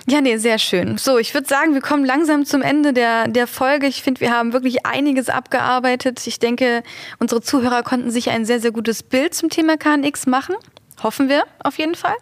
Ja, 0.05 0.19
nee, 0.19 0.35
sehr 0.37 0.59
schön. 0.59 0.97
So, 0.97 1.17
ich 1.17 1.33
würde 1.33 1.47
sagen, 1.47 1.73
wir 1.73 1.81
kommen 1.81 2.03
langsam 2.03 2.45
zum 2.45 2.61
Ende 2.61 2.91
der, 2.91 3.27
der 3.29 3.47
Folge. 3.47 3.87
Ich 3.87 4.03
finde, 4.03 4.19
wir 4.19 4.31
haben 4.31 4.51
wirklich 4.51 4.85
einiges 4.85 5.29
abgearbeitet. 5.29 6.27
Ich 6.27 6.39
denke, 6.39 6.83
unsere 7.19 7.41
Zuhörer 7.41 7.83
konnten 7.83 8.11
sich 8.11 8.29
ein 8.29 8.43
sehr, 8.45 8.59
sehr 8.59 8.71
gutes 8.71 9.01
Bild 9.01 9.33
zum 9.33 9.49
Thema 9.49 9.77
KNX 9.77 10.27
machen. 10.27 10.55
Hoffen 11.01 11.29
wir 11.29 11.45
auf 11.59 11.77
jeden 11.77 11.95
Fall. 11.95 12.15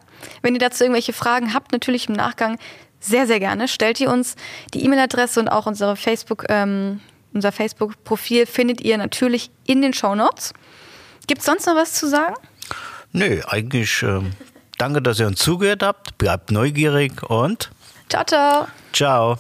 Wenn 0.43 0.53
ihr 0.53 0.59
dazu 0.59 0.83
irgendwelche 0.83 1.13
Fragen 1.13 1.55
habt, 1.55 1.71
natürlich 1.71 2.07
im 2.07 2.13
Nachgang 2.13 2.59
sehr, 2.99 3.25
sehr 3.25 3.39
gerne. 3.39 3.67
Stellt 3.67 3.99
ihr 3.99 4.11
uns 4.11 4.35
die 4.75 4.85
E-Mail-Adresse 4.85 5.39
und 5.39 5.49
auch 5.49 5.65
unsere 5.65 5.95
Facebook, 5.95 6.45
ähm, 6.49 6.99
unser 7.33 7.51
Facebook-Profil 7.51 8.45
findet 8.45 8.81
ihr 8.81 8.97
natürlich 8.97 9.49
in 9.65 9.81
den 9.81 9.93
Show 9.93 10.13
Notes. 10.13 10.53
Gibt 11.25 11.39
es 11.39 11.45
sonst 11.47 11.65
noch 11.65 11.75
was 11.75 11.93
zu 11.93 12.07
sagen? 12.07 12.35
Nö, 13.11 13.41
eigentlich 13.47 14.03
ähm, 14.03 14.33
danke, 14.81 15.01
dass 15.01 15.19
ihr 15.19 15.27
uns 15.27 15.39
zugehört 15.39 15.83
habt. 15.83 16.17
Bleibt 16.17 16.51
neugierig 16.51 17.23
und 17.29 17.69
ciao, 18.09 18.23
ciao. 18.25 18.67
Ciao. 18.91 19.37